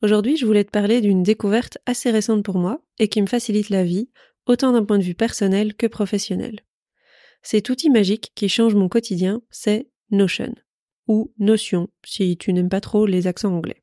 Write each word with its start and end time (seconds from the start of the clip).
Aujourd'hui, 0.00 0.36
je 0.36 0.46
voulais 0.46 0.64
te 0.64 0.70
parler 0.70 1.00
d'une 1.00 1.24
découverte 1.24 1.78
assez 1.84 2.10
récente 2.10 2.44
pour 2.44 2.58
moi 2.58 2.80
et 3.00 3.08
qui 3.08 3.20
me 3.20 3.26
facilite 3.26 3.68
la 3.68 3.82
vie, 3.82 4.10
autant 4.46 4.72
d'un 4.72 4.84
point 4.84 4.98
de 4.98 5.02
vue 5.02 5.16
personnel 5.16 5.74
que 5.74 5.88
professionnel. 5.88 6.60
Cet 7.42 7.68
outil 7.68 7.90
magique 7.90 8.30
qui 8.36 8.48
change 8.48 8.76
mon 8.76 8.88
quotidien, 8.88 9.42
c'est 9.50 9.88
Notion, 10.10 10.54
ou 11.08 11.32
Notion 11.38 11.88
si 12.04 12.36
tu 12.36 12.52
n'aimes 12.52 12.68
pas 12.68 12.80
trop 12.80 13.06
les 13.06 13.26
accents 13.26 13.54
anglais. 13.54 13.82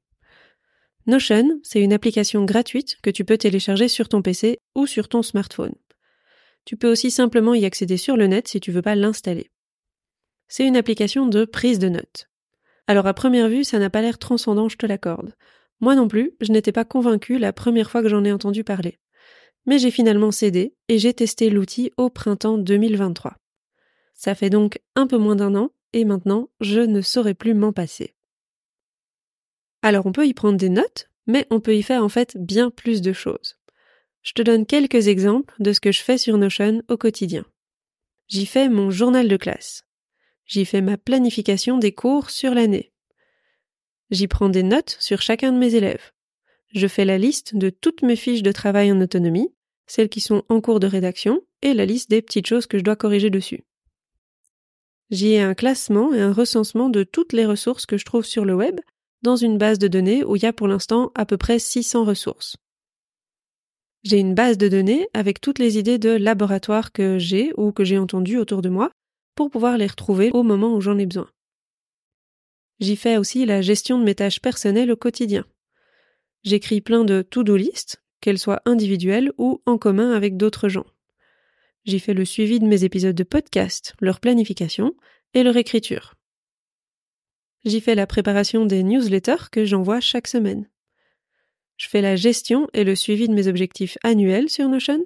Notion, 1.06 1.60
c'est 1.64 1.82
une 1.82 1.94
application 1.94 2.46
gratuite 2.46 2.98
que 3.04 3.10
tu 3.10 3.26
peux 3.26 3.38
télécharger 3.38 3.90
sur 3.90 4.08
ton 4.08 4.22
PC 4.22 4.60
ou 4.74 4.88
sur 4.88 5.10
ton 5.10 5.22
smartphone. 5.22 5.76
Tu 6.64 6.78
peux 6.78 6.90
aussi 6.90 7.12
simplement 7.12 7.54
y 7.54 7.66
accéder 7.66 7.98
sur 7.98 8.16
le 8.16 8.28
net 8.28 8.48
si 8.48 8.62
tu 8.62 8.72
veux 8.72 8.82
pas 8.82 8.96
l'installer. 8.96 9.52
C'est 10.48 10.66
une 10.66 10.78
application 10.78 11.28
de 11.28 11.44
prise 11.44 11.78
de 11.78 11.90
notes. 11.90 12.30
Alors 12.88 13.06
à 13.06 13.14
première 13.14 13.50
vue, 13.50 13.64
ça 13.64 13.80
n'a 13.80 13.90
pas 13.90 14.02
l'air 14.02 14.18
transcendant, 14.18 14.70
je 14.70 14.78
te 14.78 14.86
l'accorde. 14.86 15.36
Moi 15.80 15.96
non 15.96 16.08
plus, 16.08 16.34
je 16.42 16.52
n'étais 16.52 16.72
pas 16.72 16.86
convaincue 16.86 17.38
la 17.38 17.54
première 17.54 17.92
fois 17.92 18.02
que 18.02 18.10
j'en 18.10 18.24
ai 18.24 18.32
entendu 18.32 18.64
parler. 18.64 19.00
Mais 19.66 19.80
j'ai 19.80 19.92
finalement 19.92 20.32
cédé 20.32 20.76
et 20.88 21.00
j'ai 21.00 21.14
testé 21.14 21.50
l'outil 21.50 21.92
au 21.98 22.10
printemps 22.10 22.58
2023. 22.58 23.38
Ça 24.14 24.36
fait 24.36 24.50
donc 24.50 24.80
un 24.96 25.08
peu 25.08 25.18
moins 25.18 25.36
d'un 25.36 25.56
an 25.56 25.72
et 25.94 26.06
maintenant 26.06 26.50
je 26.62 26.80
ne 26.80 27.02
saurais 27.02 27.34
plus 27.34 27.54
m'en 27.54 27.74
passer. 27.74 28.16
Alors 29.82 30.06
on 30.06 30.12
peut 30.12 30.28
y 30.28 30.34
prendre 30.34 30.58
des 30.58 30.70
notes, 30.70 31.10
mais 31.28 31.46
on 31.50 31.60
peut 31.60 31.76
y 31.76 31.84
faire 31.84 32.04
en 32.04 32.10
fait 32.10 32.38
bien 32.38 32.72
plus 32.72 33.02
de 33.02 33.14
choses. 33.14 33.58
Je 34.22 34.34
te 34.34 34.42
donne 34.42 34.66
quelques 34.66 35.08
exemples 35.08 35.54
de 35.60 35.74
ce 35.74 35.80
que 35.80 35.92
je 35.92 36.02
fais 36.02 36.18
sur 36.18 36.38
Notion 36.38 36.82
au 36.90 36.98
quotidien. 36.98 37.46
J'y 38.28 38.48
fais 38.48 38.70
mon 38.70 38.90
journal 38.90 39.28
de 39.28 39.38
classe. 39.38 39.84
J'y 40.46 40.66
fais 40.66 40.82
ma 40.82 40.98
planification 40.98 41.78
des 41.78 41.92
cours 41.92 42.32
sur 42.32 42.56
l'année. 42.56 42.92
J'y 44.12 44.28
prends 44.28 44.50
des 44.50 44.64
notes 44.64 44.98
sur 45.00 45.22
chacun 45.22 45.52
de 45.52 45.58
mes 45.58 45.76
élèves. 45.76 46.12
Je 46.74 46.88
fais 46.88 47.06
la 47.06 47.18
liste 47.18 47.56
de 47.56 47.70
toutes 47.70 48.02
mes 48.02 48.16
fiches 48.16 48.44
de 48.44 48.52
travail 48.52 48.92
en 48.92 49.02
autonomie, 49.02 49.54
celles 49.88 50.10
qui 50.10 50.22
sont 50.22 50.44
en 50.50 50.62
cours 50.62 50.80
de 50.80 50.88
rédaction, 50.88 51.42
et 51.62 51.74
la 51.74 51.86
liste 51.86 52.10
des 52.10 52.22
petites 52.22 52.48
choses 52.48 52.68
que 52.68 52.78
je 52.78 52.84
dois 52.84 52.96
corriger 52.96 53.30
dessus. 53.30 53.64
J'y 55.10 55.34
ai 55.34 55.42
un 55.42 55.54
classement 55.54 56.14
et 56.14 56.22
un 56.22 56.34
recensement 56.34 56.90
de 56.90 57.04
toutes 57.04 57.34
les 57.34 57.46
ressources 57.46 57.86
que 57.86 57.98
je 57.98 58.06
trouve 58.06 58.26
sur 58.26 58.46
le 58.46 58.56
web, 58.56 58.80
dans 59.22 59.36
une 59.36 59.58
base 59.58 59.80
de 59.80 59.88
données 59.88 60.24
où 60.24 60.36
il 60.36 60.44
y 60.44 60.48
a 60.48 60.54
pour 60.54 60.68
l'instant 60.68 61.12
à 61.16 61.26
peu 61.26 61.38
près 61.38 61.60
600 61.60 62.06
ressources. 62.06 62.58
J'ai 64.04 64.20
une 64.20 64.36
base 64.36 64.58
de 64.58 64.68
données 64.68 65.08
avec 65.14 65.42
toutes 65.42 65.58
les 65.58 65.80
idées 65.80 65.98
de 65.98 66.12
laboratoire 66.12 66.92
que 66.92 67.18
j'ai 67.18 67.52
ou 67.58 67.72
que 67.72 67.84
j'ai 67.84 67.98
entendues 67.98 68.38
autour 68.38 68.62
de 68.62 68.70
moi 68.70 68.92
pour 69.34 69.50
pouvoir 69.50 69.78
les 69.78 69.88
retrouver 69.88 70.30
au 70.32 70.44
moment 70.44 70.76
où 70.76 70.82
j'en 70.82 70.98
ai 71.00 71.08
besoin. 71.08 71.28
J'y 72.80 72.96
fais 72.96 73.18
aussi 73.18 73.46
la 73.46 73.62
gestion 73.62 73.98
de 74.00 74.04
mes 74.04 74.16
tâches 74.16 74.42
personnelles 74.42 74.92
au 74.92 74.98
quotidien. 74.98 75.46
J'écris 76.44 76.82
plein 76.82 77.06
de 77.06 77.22
to-do 77.22 77.56
list, 77.56 78.04
qu'elles 78.22 78.40
soient 78.40 78.62
individuelles 78.66 79.32
ou 79.38 79.62
en 79.66 79.78
commun 79.78 80.12
avec 80.12 80.38
d'autres 80.38 80.70
gens. 80.70 80.86
J'y 81.86 82.00
fais 82.00 82.14
le 82.14 82.26
suivi 82.26 82.60
de 82.60 82.66
mes 82.66 82.84
épisodes 82.84 83.16
de 83.16 83.24
podcast, 83.24 83.94
leur 84.00 84.20
planification 84.20 84.96
et 85.34 85.44
leur 85.44 85.58
écriture. 85.58 86.16
J'y 87.64 87.82
fais 87.82 87.96
la 87.96 88.08
préparation 88.08 88.66
des 88.66 88.84
newsletters 88.84 89.50
que 89.52 89.66
j'envoie 89.66 90.02
chaque 90.02 90.28
semaine. 90.28 90.70
Je 91.78 91.88
fais 91.90 92.02
la 92.02 92.16
gestion 92.16 92.68
et 92.74 92.84
le 92.84 92.96
suivi 92.96 93.28
de 93.28 93.34
mes 93.34 93.48
objectifs 93.48 93.98
annuels 94.04 94.50
sur 94.50 94.70
Notion. 94.70 95.04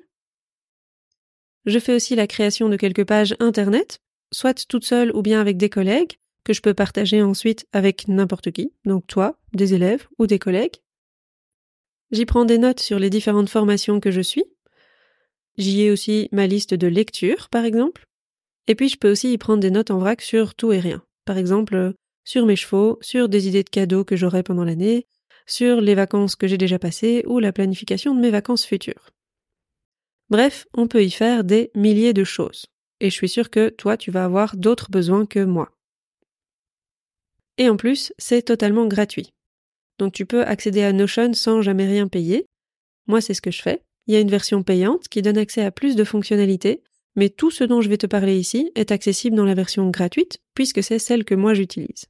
Je 1.66 1.80
fais 1.80 1.94
aussi 1.94 2.16
la 2.16 2.28
création 2.28 2.70
de 2.70 2.78
quelques 2.78 3.06
pages 3.06 3.36
Internet, 3.40 4.02
soit 4.32 4.68
toute 4.68 4.86
seule 4.86 5.12
ou 5.16 5.22
bien 5.22 5.42
avec 5.42 5.58
des 5.58 5.70
collègues, 5.70 6.19
que 6.44 6.54
je 6.54 6.62
peux 6.62 6.74
partager 6.74 7.22
ensuite 7.22 7.68
avec 7.74 8.08
n'importe 8.08 8.52
qui, 8.52 8.72
donc 8.86 9.06
toi, 9.08 9.38
des 9.54 9.74
élèves 9.74 10.08
ou 10.18 10.28
des 10.28 10.40
collègues. 10.40 10.82
J'y 12.12 12.26
prends 12.26 12.46
des 12.46 12.58
notes 12.58 12.80
sur 12.80 12.98
les 12.98 13.10
différentes 13.10 13.50
formations 13.50 14.00
que 14.00 14.12
je 14.12 14.22
suis. 14.22 14.46
J'y 15.58 15.82
ai 15.84 15.92
aussi 15.92 16.30
ma 16.32 16.48
liste 16.48 16.74
de 16.74 16.88
lecture, 16.88 17.50
par 17.50 17.66
exemple. 17.66 18.06
Et 18.68 18.76
puis 18.76 18.90
je 18.90 18.98
peux 18.98 19.12
aussi 19.12 19.34
y 19.34 19.38
prendre 19.38 19.60
des 19.60 19.72
notes 19.72 19.92
en 19.92 20.00
vrac 20.00 20.22
sur 20.22 20.56
tout 20.56 20.72
et 20.72 20.80
rien. 20.80 21.04
Par 21.26 21.38
exemple, 21.38 21.94
sur 22.24 22.46
mes 22.46 22.56
chevaux, 22.56 22.98
sur 23.02 23.30
des 23.30 23.48
idées 23.48 23.64
de 23.64 23.70
cadeaux 23.70 24.04
que 24.04 24.16
j'aurai 24.16 24.44
pendant 24.44 24.64
l'année, 24.64 25.08
sur 25.46 25.82
les 25.82 25.96
vacances 25.96 26.36
que 26.36 26.48
j'ai 26.48 26.58
déjà 26.58 26.80
passées 26.80 27.24
ou 27.26 27.40
la 27.40 27.52
planification 27.52 28.16
de 28.16 28.22
mes 28.22 28.30
vacances 28.30 28.66
futures. 28.66 29.10
Bref, 30.30 30.68
on 30.76 30.88
peut 30.88 31.04
y 31.04 31.10
faire 31.10 31.44
des 31.44 31.72
milliers 31.76 32.14
de 32.14 32.24
choses. 32.24 32.68
Et 33.00 33.10
je 33.10 33.16
suis 33.16 33.30
sûre 33.30 33.50
que 33.50 33.70
toi, 33.70 33.98
tu 33.98 34.12
vas 34.12 34.26
avoir 34.26 34.56
d'autres 34.56 34.92
besoins 34.92 35.26
que 35.26 35.44
moi. 35.44 35.72
Et 37.60 37.70
en 37.70 37.78
plus, 37.78 38.14
c'est 38.18 38.42
totalement 38.42 38.88
gratuit. 38.88 39.32
Donc 40.00 40.14
tu 40.14 40.26
peux 40.26 40.44
accéder 40.44 40.82
à 40.82 40.94
Notion 40.94 41.34
sans 41.34 41.62
jamais 41.62 41.86
rien 41.86 42.08
payer. 42.08 42.48
Moi, 43.06 43.22
c'est 43.22 43.36
ce 43.36 43.42
que 43.42 43.52
je 43.52 43.62
fais. 43.62 43.84
Il 44.08 44.14
y 44.14 44.18
a 44.18 44.22
une 44.22 44.32
version 44.32 44.64
payante 44.64 45.08
qui 45.10 45.22
donne 45.22 45.38
accès 45.38 45.62
à 45.62 45.70
plus 45.70 45.96
de 45.96 46.04
fonctionnalités, 46.04 46.82
mais 47.16 47.30
tout 47.30 47.52
ce 47.52 47.66
dont 47.66 47.82
je 47.82 47.90
vais 47.90 47.98
te 47.98 48.08
parler 48.08 48.40
ici 48.40 48.72
est 48.76 48.92
accessible 48.92 49.36
dans 49.36 49.46
la 49.46 49.54
version 49.54 49.90
gratuite, 49.90 50.40
puisque 50.56 50.82
c'est 50.82 51.00
celle 51.00 51.26
que 51.26 51.36
moi 51.36 51.54
j'utilise. 51.54 52.06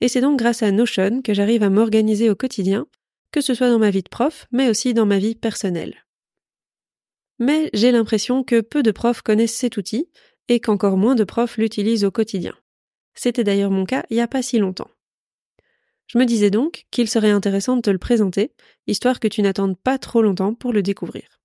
Et 0.00 0.08
c'est 0.08 0.20
donc 0.20 0.38
grâce 0.38 0.62
à 0.62 0.70
Notion 0.70 1.20
que 1.20 1.34
j'arrive 1.34 1.64
à 1.64 1.68
m'organiser 1.68 2.30
au 2.30 2.36
quotidien, 2.36 2.86
que 3.32 3.40
ce 3.40 3.54
soit 3.54 3.70
dans 3.70 3.78
ma 3.78 3.90
vie 3.90 4.02
de 4.02 4.08
prof, 4.08 4.46
mais 4.52 4.70
aussi 4.70 4.94
dans 4.94 5.04
ma 5.04 5.18
vie 5.18 5.34
personnelle. 5.34 6.06
Mais 7.38 7.70
j'ai 7.74 7.90
l'impression 7.90 8.44
que 8.44 8.60
peu 8.60 8.82
de 8.82 8.92
profs 8.92 9.22
connaissent 9.22 9.56
cet 9.56 9.76
outil, 9.76 10.08
et 10.48 10.60
qu'encore 10.60 10.96
moins 10.96 11.16
de 11.16 11.24
profs 11.24 11.58
l'utilisent 11.58 12.04
au 12.04 12.10
quotidien. 12.10 12.54
C'était 13.22 13.44
d'ailleurs 13.44 13.70
mon 13.70 13.84
cas 13.84 14.06
il 14.08 14.14
n'y 14.14 14.22
a 14.22 14.26
pas 14.26 14.40
si 14.40 14.58
longtemps. 14.58 14.88
Je 16.06 16.16
me 16.16 16.24
disais 16.24 16.48
donc 16.48 16.86
qu'il 16.90 17.06
serait 17.06 17.30
intéressant 17.30 17.76
de 17.76 17.82
te 17.82 17.90
le 17.90 17.98
présenter, 17.98 18.54
histoire 18.86 19.20
que 19.20 19.28
tu 19.28 19.42
n'attendes 19.42 19.78
pas 19.78 19.98
trop 19.98 20.22
longtemps 20.22 20.54
pour 20.54 20.72
le 20.72 20.80
découvrir. 20.80 21.38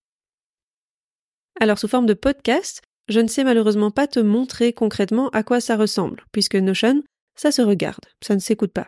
Alors 1.60 1.78
sous 1.78 1.90
forme 1.90 2.06
de 2.06 2.14
podcast, 2.14 2.82
je 3.10 3.20
ne 3.20 3.28
sais 3.28 3.44
malheureusement 3.44 3.92
pas 3.92 4.08
te 4.08 4.22
montrer 4.22 4.72
concrètement 4.72 5.28
à 5.32 5.44
quoi 5.44 5.60
ça 5.60 5.76
ressemble, 5.76 6.24
puisque 6.32 6.56
Notion, 6.56 7.04
ça 7.36 7.52
se 7.52 7.62
regarde, 7.62 8.06
ça 8.22 8.36
ne 8.36 8.40
s'écoute 8.40 8.72
pas. 8.72 8.88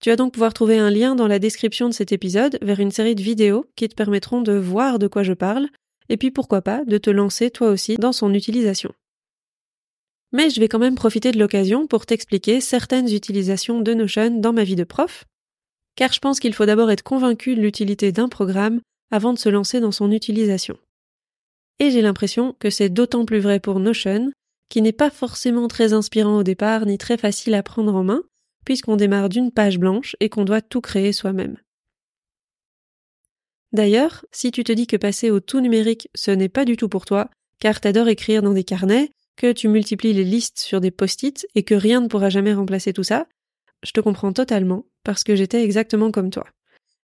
Tu 0.00 0.08
vas 0.08 0.16
donc 0.16 0.32
pouvoir 0.32 0.54
trouver 0.54 0.78
un 0.78 0.90
lien 0.90 1.16
dans 1.16 1.28
la 1.28 1.38
description 1.38 1.90
de 1.90 1.94
cet 1.94 2.12
épisode 2.12 2.58
vers 2.62 2.80
une 2.80 2.92
série 2.92 3.14
de 3.14 3.22
vidéos 3.22 3.66
qui 3.76 3.90
te 3.90 3.94
permettront 3.94 4.40
de 4.40 4.54
voir 4.54 4.98
de 4.98 5.06
quoi 5.06 5.22
je 5.22 5.34
parle, 5.34 5.68
et 6.08 6.16
puis 6.16 6.30
pourquoi 6.30 6.62
pas 6.62 6.86
de 6.86 6.96
te 6.96 7.10
lancer 7.10 7.50
toi 7.50 7.68
aussi 7.68 7.96
dans 7.98 8.12
son 8.12 8.32
utilisation. 8.32 8.94
Mais 10.32 10.50
je 10.50 10.60
vais 10.60 10.68
quand 10.68 10.78
même 10.78 10.94
profiter 10.94 11.32
de 11.32 11.38
l'occasion 11.38 11.86
pour 11.86 12.06
t'expliquer 12.06 12.60
certaines 12.60 13.08
utilisations 13.12 13.80
de 13.80 13.94
Notion 13.94 14.38
dans 14.38 14.52
ma 14.52 14.64
vie 14.64 14.76
de 14.76 14.84
prof, 14.84 15.24
car 15.96 16.12
je 16.12 16.20
pense 16.20 16.38
qu'il 16.38 16.54
faut 16.54 16.66
d'abord 16.66 16.90
être 16.90 17.02
convaincu 17.02 17.54
de 17.54 17.60
l'utilité 17.60 18.12
d'un 18.12 18.28
programme 18.28 18.80
avant 19.10 19.32
de 19.32 19.38
se 19.38 19.48
lancer 19.48 19.80
dans 19.80 19.92
son 19.92 20.12
utilisation. 20.12 20.78
Et 21.78 21.90
j'ai 21.90 22.02
l'impression 22.02 22.54
que 22.58 22.70
c'est 22.70 22.88
d'autant 22.88 23.24
plus 23.24 23.40
vrai 23.40 23.60
pour 23.60 23.80
Notion, 23.80 24.30
qui 24.68 24.82
n'est 24.82 24.92
pas 24.92 25.10
forcément 25.10 25.68
très 25.68 25.92
inspirant 25.92 26.38
au 26.38 26.42
départ 26.42 26.84
ni 26.86 26.98
très 26.98 27.16
facile 27.16 27.54
à 27.54 27.62
prendre 27.62 27.94
en 27.94 28.04
main, 28.04 28.22
puisqu'on 28.64 28.96
démarre 28.96 29.28
d'une 29.28 29.50
page 29.50 29.78
blanche 29.78 30.14
et 30.20 30.28
qu'on 30.28 30.44
doit 30.44 30.60
tout 30.60 30.80
créer 30.80 31.12
soi-même. 31.12 31.56
D'ailleurs, 33.72 34.24
si 34.32 34.50
tu 34.50 34.64
te 34.64 34.72
dis 34.72 34.86
que 34.86 34.96
passer 34.96 35.30
au 35.30 35.40
tout 35.40 35.60
numérique 35.60 36.08
ce 36.14 36.30
n'est 36.30 36.48
pas 36.48 36.64
du 36.64 36.76
tout 36.76 36.88
pour 36.88 37.04
toi, 37.04 37.30
car 37.60 37.80
t'adores 37.80 38.08
écrire 38.08 38.42
dans 38.42 38.52
des 38.52 38.64
carnets, 38.64 39.10
que 39.38 39.52
tu 39.52 39.68
multiplies 39.68 40.12
les 40.12 40.24
listes 40.24 40.58
sur 40.58 40.80
des 40.80 40.90
post-it 40.90 41.46
et 41.54 41.62
que 41.62 41.74
rien 41.74 42.00
ne 42.00 42.08
pourra 42.08 42.28
jamais 42.28 42.52
remplacer 42.52 42.92
tout 42.92 43.04
ça, 43.04 43.26
je 43.84 43.92
te 43.92 44.00
comprends 44.00 44.32
totalement 44.32 44.84
parce 45.04 45.22
que 45.22 45.36
j'étais 45.36 45.62
exactement 45.62 46.10
comme 46.10 46.30
toi. 46.30 46.44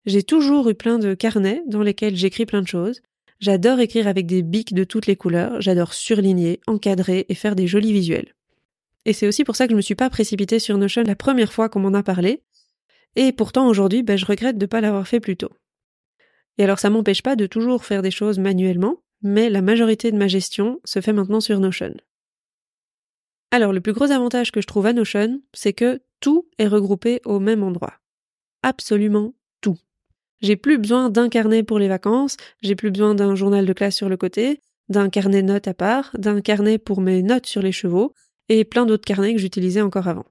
J'ai 0.04 0.24
toujours 0.24 0.68
eu 0.68 0.74
plein 0.74 0.98
de 0.98 1.14
carnets 1.14 1.62
dans 1.66 1.82
lesquels 1.82 2.16
j'écris 2.16 2.44
plein 2.44 2.60
de 2.60 2.66
choses. 2.66 3.00
J'adore 3.38 3.78
écrire 3.78 4.08
avec 4.08 4.26
des 4.26 4.42
bics 4.42 4.74
de 4.74 4.82
toutes 4.82 5.06
les 5.06 5.14
couleurs, 5.14 5.60
j'adore 5.60 5.94
surligner, 5.94 6.60
encadrer 6.66 7.24
et 7.28 7.34
faire 7.34 7.54
des 7.54 7.68
jolis 7.68 7.92
visuels. 7.92 8.34
Et 9.06 9.12
c'est 9.12 9.28
aussi 9.28 9.44
pour 9.44 9.54
ça 9.54 9.66
que 9.66 9.72
je 9.72 9.76
me 9.76 9.82
suis 9.82 9.94
pas 9.94 10.10
précipitée 10.10 10.58
sur 10.58 10.76
Notion 10.76 11.04
la 11.06 11.16
première 11.16 11.52
fois 11.52 11.68
qu'on 11.68 11.80
m'en 11.80 11.94
a 11.94 12.02
parlé. 12.02 12.42
Et 13.14 13.32
pourtant 13.32 13.68
aujourd'hui, 13.68 14.02
ben, 14.02 14.18
je 14.18 14.26
regrette 14.26 14.58
de 14.58 14.64
ne 14.64 14.68
pas 14.68 14.80
l'avoir 14.80 15.06
fait 15.06 15.20
plus 15.20 15.36
tôt. 15.36 15.52
Et 16.58 16.64
alors 16.64 16.80
ça 16.80 16.90
m'empêche 16.90 17.22
pas 17.22 17.36
de 17.36 17.46
toujours 17.46 17.84
faire 17.84 18.02
des 18.02 18.10
choses 18.10 18.40
manuellement, 18.40 18.96
mais 19.22 19.50
la 19.50 19.62
majorité 19.62 20.10
de 20.10 20.16
ma 20.16 20.26
gestion 20.26 20.80
se 20.84 21.00
fait 21.00 21.12
maintenant 21.12 21.40
sur 21.40 21.60
Notion. 21.60 21.94
Alors 23.54 23.72
le 23.72 23.80
plus 23.80 23.92
gros 23.92 24.10
avantage 24.10 24.50
que 24.50 24.60
je 24.60 24.66
trouve 24.66 24.86
à 24.86 24.92
Notion, 24.92 25.40
c'est 25.52 25.74
que 25.74 26.00
tout 26.18 26.48
est 26.58 26.66
regroupé 26.66 27.20
au 27.24 27.38
même 27.38 27.62
endroit. 27.62 27.94
Absolument 28.64 29.32
tout. 29.60 29.76
J'ai 30.42 30.56
plus 30.56 30.76
besoin 30.76 31.08
d'un 31.08 31.28
carnet 31.28 31.62
pour 31.62 31.78
les 31.78 31.86
vacances, 31.86 32.36
j'ai 32.62 32.74
plus 32.74 32.90
besoin 32.90 33.14
d'un 33.14 33.36
journal 33.36 33.64
de 33.64 33.72
classe 33.72 33.94
sur 33.94 34.08
le 34.08 34.16
côté, 34.16 34.60
d'un 34.88 35.08
carnet 35.08 35.42
notes 35.42 35.68
à 35.68 35.72
part, 35.72 36.10
d'un 36.18 36.40
carnet 36.40 36.78
pour 36.78 37.00
mes 37.00 37.22
notes 37.22 37.46
sur 37.46 37.62
les 37.62 37.70
chevaux, 37.70 38.12
et 38.48 38.64
plein 38.64 38.86
d'autres 38.86 39.04
carnets 39.04 39.34
que 39.34 39.40
j'utilisais 39.40 39.82
encore 39.82 40.08
avant. 40.08 40.26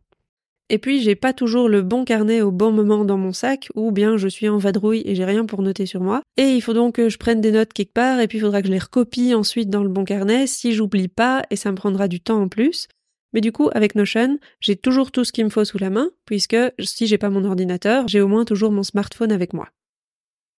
Et 0.69 0.78
puis 0.78 1.02
j'ai 1.02 1.16
pas 1.16 1.31
toujours 1.31 1.69
le 1.69 1.81
bon 1.81 2.04
carnet 2.04 2.42
au 2.42 2.52
bon 2.52 2.74
moment 2.74 3.06
dans 3.06 3.18
mon 3.18 3.31
sac, 3.31 3.69
ou 3.74 3.94
bien 3.94 4.18
je 4.18 4.28
suis 4.28 4.50
en 4.50 4.58
vadrouille 4.58 5.04
et 5.06 5.16
j'ai 5.16 5.24
rien 5.24 5.46
pour 5.46 5.62
noter 5.62 5.86
sur 5.86 6.02
moi. 6.02 6.24
Et 6.36 6.50
il 6.50 6.62
faut 6.62 6.74
donc 6.74 6.96
que 6.96 7.08
je 7.08 7.18
prenne 7.18 7.40
des 7.40 7.54
notes 7.54 7.72
quelque 7.72 7.94
part, 7.94 8.19
et 8.19 8.28
puis 8.28 8.40
il 8.40 8.42
faudra 8.42 8.62
que 8.62 8.68
je 8.68 8.74
les 8.74 8.80
recopie 8.80 9.34
ensuite 9.34 9.69
dans 9.69 9.84
le 9.84 9.88
bon 9.88 10.04
carnet 10.04 10.46
si 10.46 10.74
j'oublie 10.74 11.08
pas, 11.08 11.44
et 11.52 11.56
ça 11.56 11.72
me 11.72 11.78
prendra 11.78 12.10
du 12.10 12.19
temps 12.19 12.42
en 12.42 12.50
plus. 12.50 12.90
Mais 13.33 13.41
du 13.41 13.51
coup, 13.51 13.69
avec 13.74 13.95
Notion, 13.95 14.39
j'ai 14.59 14.75
toujours 14.75 15.12
tout 15.12 15.25
ce 15.25 15.31
qu'il 15.31 15.45
me 15.45 15.50
faut 15.50 15.65
sous 15.65 15.80
la 15.80 15.89
main, 15.89 16.12
puisque 16.25 16.57
si 16.80 17.07
j'ai 17.07 17.18
pas 17.18 17.30
mon 17.30 17.44
ordinateur, 17.45 18.07
j'ai 18.07 18.21
au 18.21 18.27
moins 18.27 18.45
toujours 18.45 18.71
mon 18.71 18.83
smartphone 18.83 19.31
avec 19.31 19.53
moi. 19.53 19.69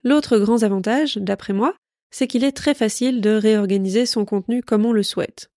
L'autre 0.04 0.38
grand 0.38 0.64
avantage, 0.64 1.18
d'après 1.18 1.54
moi, 1.54 1.74
c'est 2.12 2.28
qu'il 2.28 2.44
est 2.44 2.52
très 2.52 2.74
facile 2.74 3.22
de 3.22 3.32
réorganiser 3.32 4.06
son 4.06 4.26
contenu 4.26 4.62
comme 4.62 4.86
on 4.86 4.92
le 4.92 5.04
souhaite. 5.04 5.50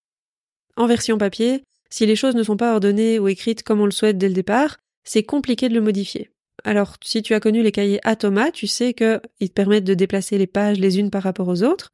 En 0.76 0.86
version 0.86 1.18
papier, 1.18 1.64
si 1.90 2.06
les 2.06 2.16
choses 2.16 2.34
ne 2.34 2.42
sont 2.42 2.56
pas 2.56 2.72
ordonnées 2.72 3.18
ou 3.18 3.28
écrites 3.28 3.62
comme 3.62 3.80
on 3.80 3.84
le 3.84 3.90
souhaite 3.90 4.18
dès 4.18 4.28
le 4.28 4.34
départ, 4.34 4.78
c'est 5.04 5.22
compliqué 5.22 5.68
de 5.68 5.74
le 5.74 5.80
modifier. 5.80 6.30
Alors, 6.64 6.96
si 7.02 7.22
tu 7.22 7.34
as 7.34 7.40
connu 7.40 7.62
les 7.62 7.72
cahiers 7.72 8.00
Atoma, 8.04 8.50
tu 8.50 8.66
sais 8.66 8.92
qu'ils 8.92 9.20
te 9.20 9.52
permettent 9.52 9.84
de 9.84 9.94
déplacer 9.94 10.38
les 10.38 10.46
pages 10.46 10.78
les 10.78 10.98
unes 10.98 11.10
par 11.10 11.22
rapport 11.22 11.48
aux 11.48 11.62
autres, 11.62 11.90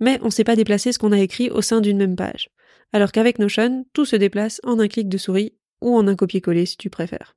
mais 0.00 0.18
on 0.22 0.26
ne 0.26 0.30
sait 0.30 0.44
pas 0.44 0.56
déplacer 0.56 0.92
ce 0.92 0.98
qu'on 0.98 1.12
a 1.12 1.18
écrit 1.18 1.50
au 1.50 1.62
sein 1.62 1.80
d'une 1.80 1.98
même 1.98 2.16
page. 2.16 2.50
Alors 2.92 3.12
qu'avec 3.12 3.38
Notion, 3.38 3.86
tout 3.92 4.04
se 4.04 4.16
déplace 4.16 4.60
en 4.64 4.78
un 4.78 4.88
clic 4.88 5.08
de 5.08 5.18
souris 5.18 5.54
ou 5.80 5.96
en 5.96 6.06
un 6.06 6.16
copier-coller 6.16 6.66
si 6.66 6.76
tu 6.76 6.90
préfères. 6.90 7.36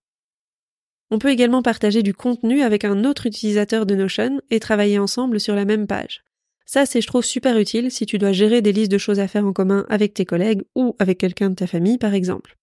On 1.11 1.19
peut 1.19 1.29
également 1.29 1.61
partager 1.61 2.03
du 2.03 2.13
contenu 2.13 2.61
avec 2.61 2.83
un 2.83 3.03
autre 3.03 3.27
utilisateur 3.27 3.85
de 3.85 3.95
Notion 3.95 4.41
et 4.49 4.59
travailler 4.59 4.99
ensemble 4.99 5.39
sur 5.39 5.55
la 5.55 5.65
même 5.65 5.87
page. 5.87 6.23
Ça, 6.65 6.85
c'est, 6.85 6.99
je 6.99 7.07
trouve, 7.07 7.23
super 7.23 7.57
utile 7.59 7.91
si 7.91 8.05
tu 8.05 8.17
dois 8.17 8.31
gérer 8.31 8.61
des 8.61 8.73
listes 8.73 8.91
de 8.91 8.97
choses 8.97 9.19
à 9.19 9.27
faire 9.27 9.45
en 9.45 9.53
commun 9.53 9.85
avec 9.87 10.13
tes 10.15 10.25
collègues 10.25 10.63
ou 10.73 10.95
avec 10.97 11.19
quelqu'un 11.19 11.51
de 11.51 11.55
ta 11.55 11.67
famille, 11.67 11.99
par 11.99 12.15
exemple. 12.15 12.57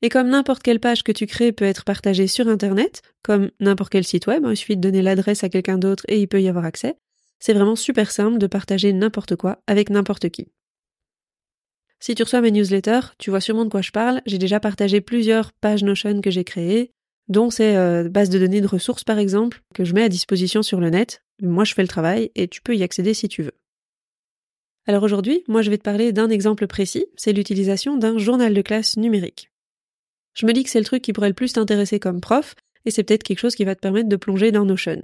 Et 0.00 0.08
comme 0.08 0.28
n'importe 0.28 0.62
quelle 0.62 0.80
page 0.80 1.02
que 1.02 1.12
tu 1.12 1.26
crées 1.26 1.52
peut 1.52 1.64
être 1.64 1.84
partagée 1.84 2.26
sur 2.26 2.48
Internet, 2.48 3.02
comme 3.22 3.50
n'importe 3.60 3.92
quel 3.92 4.04
site 4.04 4.26
web, 4.26 4.44
hein, 4.44 4.52
il 4.52 4.56
suffit 4.56 4.76
de 4.76 4.82
donner 4.82 5.02
l'adresse 5.02 5.44
à 5.44 5.48
quelqu'un 5.48 5.78
d'autre 5.78 6.04
et 6.08 6.20
il 6.20 6.28
peut 6.28 6.42
y 6.42 6.48
avoir 6.48 6.64
accès, 6.64 6.96
c'est 7.38 7.54
vraiment 7.54 7.76
super 7.76 8.10
simple 8.10 8.38
de 8.38 8.46
partager 8.46 8.92
n'importe 8.92 9.36
quoi 9.36 9.62
avec 9.66 9.90
n'importe 9.90 10.30
qui. 10.30 10.48
Si 12.04 12.14
tu 12.14 12.22
reçois 12.22 12.42
mes 12.42 12.50
newsletters, 12.50 13.14
tu 13.16 13.30
vois 13.30 13.40
sûrement 13.40 13.64
de 13.64 13.70
quoi 13.70 13.80
je 13.80 13.90
parle, 13.90 14.20
j'ai 14.26 14.36
déjà 14.36 14.60
partagé 14.60 15.00
plusieurs 15.00 15.54
pages 15.54 15.82
Notion 15.82 16.20
que 16.20 16.30
j'ai 16.30 16.44
créées, 16.44 16.90
dont 17.28 17.48
ces 17.48 17.76
euh, 17.76 18.10
bases 18.10 18.28
de 18.28 18.38
données 18.38 18.60
de 18.60 18.66
ressources 18.66 19.04
par 19.04 19.18
exemple, 19.18 19.62
que 19.74 19.86
je 19.86 19.94
mets 19.94 20.02
à 20.02 20.10
disposition 20.10 20.62
sur 20.62 20.80
le 20.80 20.90
net. 20.90 21.22
Moi 21.40 21.64
je 21.64 21.72
fais 21.72 21.80
le 21.80 21.88
travail 21.88 22.30
et 22.34 22.46
tu 22.46 22.60
peux 22.60 22.76
y 22.76 22.82
accéder 22.82 23.14
si 23.14 23.26
tu 23.28 23.42
veux. 23.42 23.54
Alors 24.86 25.02
aujourd'hui, 25.02 25.44
moi 25.48 25.62
je 25.62 25.70
vais 25.70 25.78
te 25.78 25.82
parler 25.82 26.12
d'un 26.12 26.28
exemple 26.28 26.66
précis, 26.66 27.06
c'est 27.16 27.32
l'utilisation 27.32 27.96
d'un 27.96 28.18
journal 28.18 28.52
de 28.52 28.60
classe 28.60 28.98
numérique. 28.98 29.50
Je 30.34 30.44
me 30.44 30.52
dis 30.52 30.62
que 30.62 30.68
c'est 30.68 30.80
le 30.80 30.84
truc 30.84 31.00
qui 31.00 31.14
pourrait 31.14 31.28
le 31.28 31.34
plus 31.34 31.54
t'intéresser 31.54 32.00
comme 32.00 32.20
prof, 32.20 32.54
et 32.84 32.90
c'est 32.90 33.02
peut-être 33.02 33.22
quelque 33.22 33.40
chose 33.40 33.54
qui 33.54 33.64
va 33.64 33.74
te 33.74 33.80
permettre 33.80 34.10
de 34.10 34.16
plonger 34.16 34.52
dans 34.52 34.66
Notion. 34.66 35.02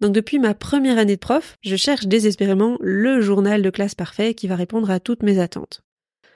Donc 0.00 0.12
depuis 0.12 0.38
ma 0.38 0.54
première 0.54 0.98
année 0.98 1.16
de 1.16 1.20
prof, 1.20 1.56
je 1.62 1.76
cherche 1.76 2.06
désespérément 2.06 2.76
le 2.80 3.20
journal 3.20 3.62
de 3.62 3.70
classe 3.70 3.94
parfait 3.94 4.34
qui 4.34 4.48
va 4.48 4.56
répondre 4.56 4.90
à 4.90 5.00
toutes 5.00 5.22
mes 5.22 5.38
attentes. 5.38 5.82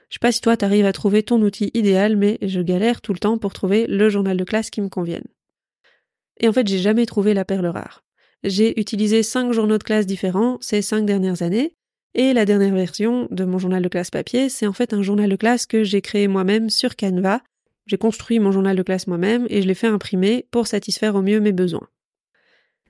Je 0.08 0.14
sais 0.14 0.20
pas 0.20 0.32
si 0.32 0.40
toi 0.40 0.56
t'arrives 0.56 0.86
à 0.86 0.92
trouver 0.92 1.22
ton 1.22 1.40
outil 1.42 1.70
idéal, 1.74 2.16
mais 2.16 2.38
je 2.40 2.60
galère 2.60 3.00
tout 3.02 3.12
le 3.12 3.18
temps 3.18 3.36
pour 3.36 3.52
trouver 3.52 3.86
le 3.86 4.08
journal 4.08 4.36
de 4.36 4.44
classe 4.44 4.70
qui 4.70 4.80
me 4.80 4.88
convienne. 4.88 5.26
Et 6.40 6.48
en 6.48 6.52
fait, 6.52 6.66
j'ai 6.66 6.78
jamais 6.78 7.04
trouvé 7.04 7.34
la 7.34 7.44
perle 7.44 7.66
rare. 7.66 8.04
J'ai 8.44 8.78
utilisé 8.80 9.22
cinq 9.22 9.52
journaux 9.52 9.78
de 9.78 9.82
classe 9.82 10.06
différents 10.06 10.58
ces 10.60 10.80
cinq 10.80 11.04
dernières 11.04 11.42
années, 11.42 11.74
et 12.14 12.32
la 12.32 12.44
dernière 12.44 12.74
version 12.74 13.28
de 13.30 13.44
mon 13.44 13.58
journal 13.58 13.82
de 13.82 13.88
classe 13.88 14.10
papier, 14.10 14.48
c'est 14.48 14.66
en 14.66 14.72
fait 14.72 14.94
un 14.94 15.02
journal 15.02 15.28
de 15.28 15.36
classe 15.36 15.66
que 15.66 15.84
j'ai 15.84 16.00
créé 16.00 16.26
moi-même 16.26 16.70
sur 16.70 16.96
Canva. 16.96 17.42
J'ai 17.86 17.98
construit 17.98 18.38
mon 18.38 18.50
journal 18.50 18.76
de 18.76 18.82
classe 18.82 19.06
moi-même 19.06 19.46
et 19.50 19.62
je 19.62 19.68
l'ai 19.68 19.74
fait 19.74 19.86
imprimer 19.86 20.46
pour 20.50 20.66
satisfaire 20.66 21.14
au 21.14 21.22
mieux 21.22 21.40
mes 21.40 21.52
besoins. 21.52 21.88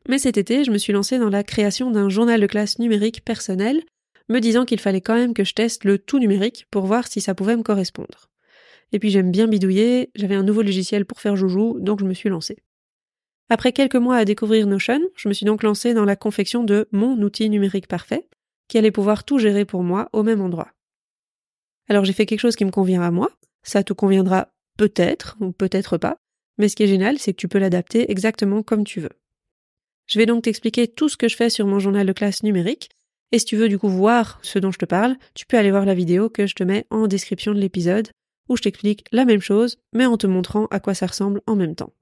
Mais 0.09 0.19
cet 0.19 0.37
été, 0.39 0.65
je 0.65 0.71
me 0.71 0.79
suis 0.79 0.93
lancée 0.93 1.19
dans 1.19 1.31
la 1.31 1.43
création 1.43 1.91
d'un 1.91 2.09
journal 2.09 2.41
de 2.41 2.47
classe 2.47 2.79
numérique 2.79 3.25
personnel 3.25 3.83
me 4.29 4.41
disant 4.41 4.65
qu'il 4.65 4.81
fallait 4.81 5.01
quand 5.01 5.15
même 5.15 5.35
que 5.35 5.45
je 5.45 5.55
teste 5.55 5.85
le 5.85 5.99
tout 5.99 6.19
numérique 6.19 6.67
pour 6.71 6.87
voir 6.87 7.07
si 7.07 7.21
ça 7.21 7.35
pouvait 7.35 7.57
me 7.57 7.63
correspondre. 7.63 8.29
Et 8.93 8.99
puis 8.99 9.11
j'aime 9.11 9.31
bien 9.31 9.47
bidouiller, 9.47 10.11
j'avais 10.15 10.35
un 10.35 10.43
nouveau 10.43 10.63
logiciel 10.63 11.05
pour 11.05 11.21
faire 11.21 11.37
joujou, 11.37 11.79
donc 11.81 12.01
je 12.01 12.05
me 12.05 12.15
suis 12.15 12.29
lancée. 12.29 12.59
Après 13.51 13.73
quelques 13.73 13.97
mois 13.97 14.17
à 14.17 14.25
découvrir 14.25 14.67
Notion, 14.67 15.01
je 15.17 15.29
me 15.29 15.35
suis 15.35 15.47
donc 15.47 15.63
lancée 15.63 15.95
dans 15.95 16.05
la 16.05 16.17
confection 16.17 16.65
de 16.65 16.89
mon 16.93 17.21
outil 17.23 17.49
numérique 17.49 17.87
parfait, 17.87 18.29
qui 18.69 18.77
allait 18.77 18.91
pouvoir 18.91 19.25
tout 19.25 19.39
gérer 19.39 19.65
pour 19.65 19.83
moi 19.83 20.09
au 20.13 20.23
même 20.23 20.43
endroit. 20.43 20.69
Alors 21.89 22.05
j'ai 22.05 22.13
fait 22.13 22.27
quelque 22.27 22.41
chose 22.41 22.57
qui 22.57 22.67
me 22.67 22.71
convient 22.71 23.03
à 23.03 23.11
moi, 23.11 23.31
ça 23.63 23.83
te 23.83 23.95
conviendra 23.95 24.49
peut-être 24.77 25.37
ou 25.41 25.53
peut-être 25.53 25.97
pas, 25.97 26.19
mais 26.59 26.69
ce 26.69 26.77
qui 26.77 26.83
est 26.83 26.89
génial, 26.89 27.19
c'est 27.19 27.33
que 27.33 27.39
tu 27.39 27.49
peux 27.49 27.59
l'adapter 27.59 28.11
exactement 28.11 28.63
comme 28.63 28.85
tu 28.85 29.01
veux. 29.01 29.13
Je 30.09 30.19
vais 30.19 30.27
donc 30.27 30.43
t'expliquer 30.43 30.89
tout 30.89 31.09
ce 31.09 31.17
que 31.17 31.29
je 31.29 31.37
fais 31.37 31.51
sur 31.51 31.67
mon 31.67 31.79
journal 31.79 32.07
de 32.07 32.13
classe 32.13 32.43
numérique, 32.43 32.91
et 33.31 33.39
si 33.39 33.45
tu 33.45 33.57
veux 33.57 33.69
du 33.69 33.79
coup 33.79 33.91
voir 33.91 34.41
ce 34.43 34.59
dont 34.59 34.73
je 34.73 34.79
te 34.79 34.87
parle, 34.87 35.17
tu 35.35 35.45
peux 35.45 35.59
aller 35.59 35.71
voir 35.71 35.85
la 35.85 35.95
vidéo 35.95 36.31
que 36.31 36.47
je 36.47 36.55
te 36.55 36.65
mets 36.65 36.87
en 36.89 37.07
description 37.07 37.53
de 37.53 37.61
l'épisode, 37.61 38.09
où 38.49 38.57
je 38.57 38.63
t'explique 38.63 39.05
la 39.13 39.27
même 39.27 39.43
chose, 39.43 39.77
mais 39.93 40.07
en 40.07 40.17
te 40.17 40.27
montrant 40.27 40.67
à 40.71 40.81
quoi 40.81 40.95
ça 40.95 41.07
ressemble 41.07 41.43
en 41.47 41.57
même 41.57 41.75
temps. 41.75 41.93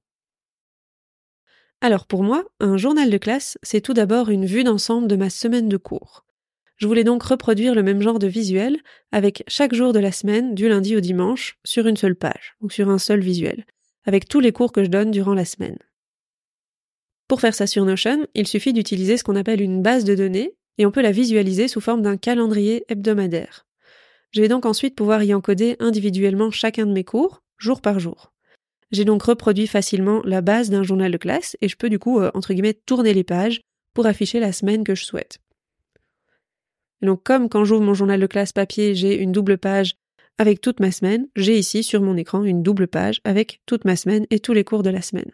Alors 1.80 2.06
pour 2.06 2.22
moi, 2.22 2.44
un 2.60 2.76
journal 2.76 3.10
de 3.10 3.18
classe, 3.18 3.58
c'est 3.64 3.80
tout 3.80 3.92
d'abord 3.92 4.30
une 4.30 4.46
vue 4.46 4.64
d'ensemble 4.64 5.08
de 5.08 5.16
ma 5.16 5.28
semaine 5.28 5.68
de 5.68 5.76
cours. 5.76 6.24
Je 6.76 6.86
voulais 6.86 7.04
donc 7.04 7.24
reproduire 7.24 7.74
le 7.74 7.82
même 7.82 8.02
genre 8.02 8.18
de 8.18 8.26
visuel 8.28 8.78
avec 9.10 9.42
chaque 9.48 9.74
jour 9.74 9.92
de 9.92 9.98
la 9.98 10.12
semaine, 10.12 10.54
du 10.54 10.68
lundi 10.68 10.94
au 10.94 11.00
dimanche, 11.00 11.58
sur 11.64 11.86
une 11.86 11.96
seule 11.96 12.16
page, 12.16 12.54
ou 12.60 12.70
sur 12.70 12.88
un 12.88 12.98
seul 12.98 13.20
visuel, 13.20 13.66
avec 14.04 14.28
tous 14.28 14.40
les 14.40 14.52
cours 14.52 14.72
que 14.72 14.84
je 14.84 14.90
donne 14.90 15.10
durant 15.10 15.34
la 15.34 15.44
semaine. 15.44 15.78
Pour 17.28 17.40
faire 17.40 17.54
ça 17.54 17.66
sur 17.66 17.84
Notion, 17.84 18.26
il 18.34 18.46
suffit 18.46 18.72
d'utiliser 18.72 19.16
ce 19.16 19.24
qu'on 19.24 19.36
appelle 19.36 19.60
une 19.60 19.82
base 19.82 20.04
de 20.04 20.14
données 20.14 20.54
et 20.78 20.86
on 20.86 20.90
peut 20.90 21.02
la 21.02 21.10
visualiser 21.10 21.68
sous 21.68 21.80
forme 21.80 22.02
d'un 22.02 22.16
calendrier 22.16 22.84
hebdomadaire. 22.88 23.66
Je 24.30 24.40
vais 24.40 24.48
donc 24.48 24.66
ensuite 24.66 24.94
pouvoir 24.94 25.22
y 25.22 25.34
encoder 25.34 25.76
individuellement 25.80 26.50
chacun 26.50 26.86
de 26.86 26.92
mes 26.92 27.04
cours, 27.04 27.42
jour 27.58 27.80
par 27.80 27.98
jour. 27.98 28.32
J'ai 28.92 29.04
donc 29.04 29.22
reproduit 29.24 29.66
facilement 29.66 30.22
la 30.24 30.40
base 30.40 30.70
d'un 30.70 30.84
journal 30.84 31.10
de 31.10 31.16
classe 31.16 31.56
et 31.60 31.68
je 31.68 31.76
peux 31.76 31.88
du 31.88 31.98
coup, 31.98 32.20
euh, 32.20 32.30
entre 32.34 32.52
guillemets, 32.52 32.74
tourner 32.74 33.12
les 33.12 33.24
pages 33.24 33.60
pour 33.94 34.06
afficher 34.06 34.38
la 34.38 34.52
semaine 34.52 34.84
que 34.84 34.94
je 34.94 35.04
souhaite. 35.04 35.38
Donc 37.02 37.24
comme 37.24 37.48
quand 37.48 37.64
j'ouvre 37.64 37.82
mon 37.82 37.94
journal 37.94 38.20
de 38.20 38.26
classe 38.26 38.52
papier, 38.52 38.94
j'ai 38.94 39.16
une 39.16 39.32
double 39.32 39.58
page 39.58 39.96
avec 40.38 40.60
toute 40.60 40.80
ma 40.80 40.92
semaine, 40.92 41.28
j'ai 41.34 41.58
ici 41.58 41.82
sur 41.82 42.02
mon 42.02 42.16
écran 42.16 42.44
une 42.44 42.62
double 42.62 42.88
page 42.88 43.20
avec 43.24 43.62
toute 43.66 43.84
ma 43.84 43.96
semaine 43.96 44.26
et 44.30 44.38
tous 44.38 44.52
les 44.52 44.64
cours 44.64 44.82
de 44.82 44.90
la 44.90 45.02
semaine. 45.02 45.32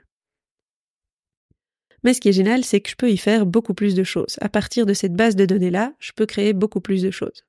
Mais 2.02 2.14
ce 2.14 2.21
qui 2.21 2.28
est 2.28 2.32
génial, 2.32 2.64
c'est 2.64 2.80
que 2.80 2.90
je 2.90 2.97
peux 2.97 3.11
y 3.11 3.16
faire 3.16 3.47
beaucoup 3.47 3.75
plus 3.75 3.94
de 3.94 4.02
choses. 4.02 4.37
À 4.40 4.49
partir 4.49 4.87
de 4.87 4.94
cette 4.94 5.14
base 5.14 5.37
de 5.37 5.47
données-là, 5.47 5.92
je 5.99 6.12
peux 6.12 6.26
créer 6.26 6.52
beaucoup 6.52 6.80
plus 6.80 7.02
de 7.02 7.11
choses. 7.11 7.44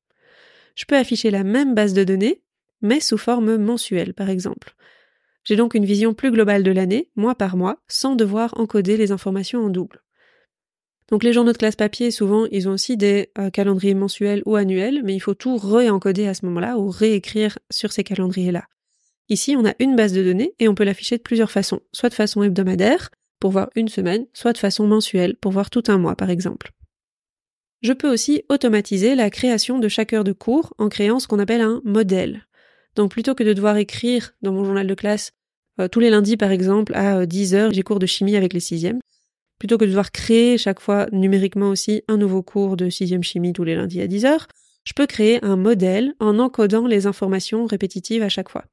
Je 0.75 0.85
peux 0.85 0.95
afficher 0.95 1.31
la 1.31 1.43
même 1.43 1.73
base 1.73 1.93
de 1.93 2.03
données, 2.03 2.41
mais 2.81 2.99
sous 2.99 3.17
forme 3.17 3.57
mensuelle, 3.57 4.13
par 4.13 4.29
exemple. 4.29 4.75
J'ai 5.43 5.55
donc 5.55 5.73
une 5.73 5.85
vision 5.85 6.13
plus 6.13 6.31
globale 6.31 6.63
de 6.63 6.71
l'année, 6.71 7.09
mois 7.15 7.35
par 7.35 7.57
mois, 7.57 7.77
sans 7.87 8.15
devoir 8.15 8.53
encoder 8.57 8.97
les 8.97 9.11
informations 9.11 9.65
en 9.65 9.69
double. 9.69 10.01
Donc 11.09 11.23
les 11.23 11.33
journaux 11.33 11.51
de 11.51 11.57
classe 11.57 11.75
papier, 11.75 12.11
souvent, 12.11 12.45
ils 12.45 12.69
ont 12.69 12.73
aussi 12.73 12.95
des 12.95 13.29
euh, 13.37 13.49
calendriers 13.49 13.93
mensuels 13.93 14.41
ou 14.45 14.55
annuels, 14.55 15.01
mais 15.03 15.13
il 15.13 15.19
faut 15.19 15.33
tout 15.33 15.57
réencoder 15.57 16.27
à 16.27 16.33
ce 16.33 16.45
moment-là 16.45 16.77
ou 16.77 16.89
réécrire 16.89 17.59
sur 17.69 17.91
ces 17.91 18.03
calendriers-là. 18.03 18.63
Ici, 19.29 19.55
on 19.57 19.65
a 19.65 19.73
une 19.79 19.95
base 19.95 20.13
de 20.13 20.23
données 20.23 20.53
et 20.59 20.67
on 20.67 20.75
peut 20.75 20.83
l'afficher 20.83 21.17
de 21.17 21.21
plusieurs 21.21 21.51
façons, 21.51 21.81
soit 21.91 22.09
de 22.09 22.13
façon 22.13 22.41
hebdomadaire, 22.41 23.09
pour 23.43 23.51
voir 23.51 23.69
une 23.75 23.89
semaine, 23.89 24.25
soit 24.31 24.53
de 24.53 24.57
façon 24.57 24.87
mensuelle 24.87 25.35
pour 25.35 25.51
voir 25.51 25.69
tout 25.69 25.83
un 25.87 25.97
mois 25.97 26.15
par 26.15 26.29
exemple. 26.29 26.71
Je 27.81 27.91
peux 27.91 28.09
aussi 28.09 28.41
automatiser 28.47 29.15
la 29.15 29.29
création 29.29 29.79
de 29.79 29.89
chaque 29.89 30.13
heure 30.13 30.23
de 30.23 30.31
cours 30.31 30.73
en 30.77 30.87
créant 30.87 31.19
ce 31.19 31.27
qu'on 31.27 31.39
appelle 31.39 31.59
un 31.59 31.81
modèle. 31.83 32.47
Donc 32.95 33.11
plutôt 33.11 33.35
que 33.35 33.43
de 33.43 33.51
devoir 33.51 33.75
écrire 33.75 34.31
dans 34.43 34.53
mon 34.53 34.63
journal 34.63 34.87
de 34.87 34.93
classe 34.93 35.33
euh, 35.81 35.89
tous 35.89 35.99
les 35.99 36.09
lundis 36.09 36.37
par 36.37 36.51
exemple 36.51 36.95
à 36.95 37.25
10 37.25 37.55
euh, 37.55 37.69
j'ai 37.73 37.81
cours 37.81 37.99
de 37.99 38.05
chimie 38.05 38.37
avec 38.37 38.53
les 38.53 38.61
sixièmes, 38.61 39.01
plutôt 39.59 39.77
que 39.77 39.83
de 39.83 39.89
devoir 39.89 40.13
créer 40.13 40.57
chaque 40.57 40.79
fois 40.79 41.07
numériquement 41.11 41.67
aussi 41.67 42.01
un 42.07 42.15
nouveau 42.15 42.43
cours 42.43 42.77
de 42.77 42.89
sixième 42.89 43.23
chimie 43.23 43.51
tous 43.51 43.65
les 43.65 43.75
lundis 43.75 43.99
à 43.99 44.07
10 44.07 44.23
heures, 44.23 44.47
je 44.85 44.93
peux 44.93 45.05
créer 45.05 45.43
un 45.43 45.57
modèle 45.57 46.13
en 46.21 46.39
encodant 46.39 46.87
les 46.87 47.07
informations 47.07 47.65
répétitives 47.65 48.23
à 48.23 48.29
chaque 48.29 48.47
fois. 48.47 48.63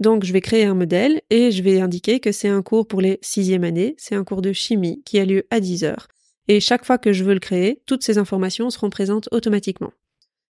Donc 0.00 0.24
je 0.24 0.32
vais 0.32 0.40
créer 0.40 0.64
un 0.64 0.74
modèle 0.74 1.20
et 1.30 1.50
je 1.50 1.62
vais 1.62 1.80
indiquer 1.80 2.20
que 2.20 2.30
c'est 2.30 2.48
un 2.48 2.62
cours 2.62 2.86
pour 2.86 3.00
les 3.00 3.18
sixième 3.20 3.64
années, 3.64 3.94
c'est 3.98 4.14
un 4.14 4.24
cours 4.24 4.42
de 4.42 4.52
chimie 4.52 5.02
qui 5.04 5.18
a 5.18 5.24
lieu 5.24 5.46
à 5.50 5.60
10 5.60 5.84
heures. 5.84 6.08
Et 6.46 6.60
chaque 6.60 6.84
fois 6.84 6.98
que 6.98 7.12
je 7.12 7.24
veux 7.24 7.34
le 7.34 7.40
créer, 7.40 7.82
toutes 7.84 8.04
ces 8.04 8.16
informations 8.16 8.70
seront 8.70 8.90
présentes 8.90 9.28
automatiquement. 9.32 9.92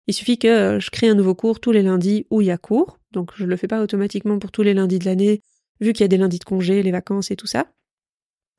Il 0.08 0.13
suffit 0.13 0.38
que 0.38 0.48
euh, 0.48 0.80
je 0.80 0.89
crée 0.89 1.08
un 1.08 1.16
nouveau 1.16 1.36
cours 1.36 1.60
tous 1.60 1.72
les 1.72 1.82
lundis 1.82 2.27
où 2.30 2.42
il 2.42 2.48
y 2.48 2.51
a 2.51 2.58
cours, 2.58 3.00
donc 3.12 3.32
je 3.36 3.46
ne 3.46 3.50
le 3.50 3.58
fais 3.58 3.68
pas 3.68 3.82
automatiquement 3.82 4.38
pour 4.39 4.51
tous 4.51 4.63
les 4.63 4.74
lundis 4.74 5.00
de 5.00 5.06
l'année, 5.06 5.42
vu 5.82 5.94
qu'il 5.94 6.04
y 6.04 6.06
a 6.06 6.08
des 6.10 6.18
lundis 6.18 6.39
de 6.39 6.44
congé, 6.44 6.84
les 6.84 6.92
vacances 6.92 7.32
et 7.32 7.36
tout 7.36 7.48
ça. 7.48 7.68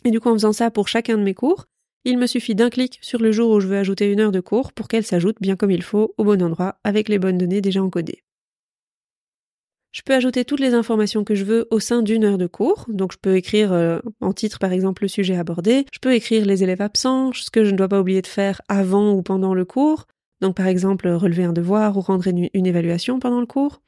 Et 0.04 0.11
du 0.11 0.21
coup, 0.21 0.28
en 0.28 0.35
faisant 0.35 0.52
ça 0.52 0.71
pour 0.71 0.88
chacun 0.88 1.16
de 1.16 1.23
mes 1.23 1.35
cours, 1.35 1.66
il 2.04 2.18
me 2.18 2.26
suffit 2.26 2.54
d'un 2.54 2.71
clic 2.71 2.99
sur 3.02 3.21
le 3.21 3.33
jour 3.33 3.50
où 3.50 3.61
je 3.61 3.66
veux 3.66 3.76
ajouter 3.76 4.11
une 4.11 4.21
heure 4.21 4.33
de 4.33 4.40
cours 4.40 4.73
pour 4.73 4.88
qu'elle 4.88 5.04
s'ajoute 5.04 5.37
bien 5.40 5.57
comme 5.57 5.71
il 5.71 5.83
faut 5.83 6.14
au 6.16 6.25
bon 6.25 6.42
endroit 6.42 6.78
avec 6.85 7.09
les 7.09 7.18
bonnes 7.18 7.38
données 7.38 7.61
déjà 7.61 7.83
encodées. 7.83 8.23
Je 9.92 10.02
peux 10.02 10.14
ajouter 10.14 10.45
toutes 10.45 10.61
les 10.61 10.75
informations 10.75 11.25
que 11.25 11.35
je 11.35 11.45
veux 11.45 11.66
au 11.71 11.80
sein 11.80 12.02
d'une 12.02 12.25
heure 12.25 12.38
de 12.38 12.47
cours. 12.47 12.85
Donc 12.88 13.12
je 13.12 13.18
peux 13.18 13.37
écrire 13.37 13.73
euh, 13.73 14.00
en 14.21 14.33
titre 14.33 14.59
par 14.59 14.73
exemple 14.73 15.02
le 15.02 15.09
sujet 15.09 15.37
abordé. 15.37 15.87
Je 15.92 15.99
peux 15.99 16.14
écrire 16.14 16.45
les 16.45 16.62
élèves 16.62 16.83
absents, 16.83 17.33
ce 17.33 17.50
que 17.50 17.64
je 17.64 17.71
ne 17.71 17.76
dois 17.76 17.88
pas 17.88 18.00
oublier 18.00 18.23
de 18.23 18.26
faire 18.26 18.61
avant 18.68 19.12
ou 19.12 19.23
pendant 19.23 19.54
le 19.54 19.64
cours. 19.64 20.07
Donc 20.40 20.57
par 20.57 20.66
exemple 20.66 21.09
relever 21.09 21.45
un 21.45 21.52
devoir 21.52 21.97
ou 21.97 22.00
rendre 22.00 22.26
une, 22.26 22.49
évaluation 22.66 23.18
pendant 23.18 23.40
le 23.40 23.47
cours. 23.47 23.80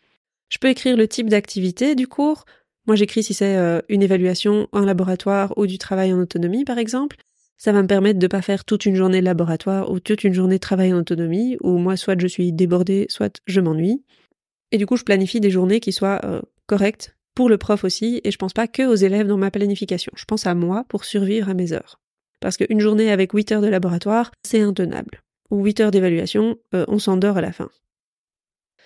Je 0.48 0.58
peux 0.58 0.68
écrire 0.68 0.96
le 0.96 1.06
type 1.06 1.28
d'activité 1.28 1.94
du 1.94 2.08
cours. 2.08 2.44
Moi 2.86 2.96
j'écris 2.96 3.22
si 3.22 3.34
c'est 3.34 3.56
euh, 3.56 3.80
une 3.88 4.02
évaluation, 4.02 4.68
un 4.72 4.86
laboratoire 4.86 5.52
ou 5.58 5.66
du 5.66 5.76
travail 5.76 6.12
en 6.14 6.18
autonomie 6.18 6.64
par 6.64 6.78
exemple. 6.78 7.18
Ça 7.58 7.72
va 7.72 7.82
me 7.82 7.86
permettre 7.86 8.18
de 8.18 8.26
pas 8.26 8.40
faire 8.40 8.64
toute 8.64 8.86
une 8.86 8.96
journée 8.96 9.20
de 9.20 9.26
laboratoire 9.26 9.90
ou 9.90 10.00
toute 10.00 10.24
une 10.24 10.32
journée 10.32 10.54
de 10.54 10.60
travail 10.60 10.94
en 10.94 10.98
autonomie 11.00 11.58
où 11.60 11.76
moi 11.76 11.98
soit 11.98 12.18
je 12.18 12.26
suis 12.26 12.54
débordée, 12.54 13.04
soit 13.10 13.38
je 13.46 13.60
m'ennuie. 13.60 14.02
Et 14.72 14.78
du 14.78 14.86
coup, 14.86 14.96
je 14.96 15.04
planifie 15.04 15.40
des 15.40 15.50
journées 15.50 15.80
qui 15.80 15.92
soient 15.92 16.20
euh, 16.24 16.40
correctes 16.66 17.16
pour 17.34 17.48
le 17.48 17.58
prof 17.58 17.84
aussi, 17.84 18.20
et 18.24 18.30
je 18.30 18.38
pense 18.38 18.52
pas 18.52 18.68
que 18.68 18.86
aux 18.86 18.94
élèves 18.94 19.26
dans 19.26 19.38
ma 19.38 19.50
planification. 19.50 20.12
Je 20.16 20.24
pense 20.24 20.46
à 20.46 20.54
moi 20.54 20.84
pour 20.88 21.04
survivre 21.04 21.48
à 21.48 21.54
mes 21.54 21.72
heures. 21.72 22.00
Parce 22.40 22.56
qu'une 22.56 22.80
journée 22.80 23.10
avec 23.10 23.32
8 23.32 23.52
heures 23.52 23.62
de 23.62 23.68
laboratoire, 23.68 24.32
c'est 24.44 24.60
intenable. 24.60 25.22
Ou 25.50 25.64
8 25.64 25.80
heures 25.80 25.90
d'évaluation, 25.90 26.56
euh, 26.74 26.84
on 26.88 26.98
s'endort 26.98 27.36
à 27.36 27.40
la 27.40 27.52
fin. 27.52 27.70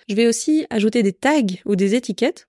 Je 0.07 0.15
vais 0.15 0.27
aussi 0.27 0.65
ajouter 0.69 1.03
des 1.03 1.13
tags 1.13 1.41
ou 1.65 1.75
des 1.75 1.95
étiquettes 1.95 2.47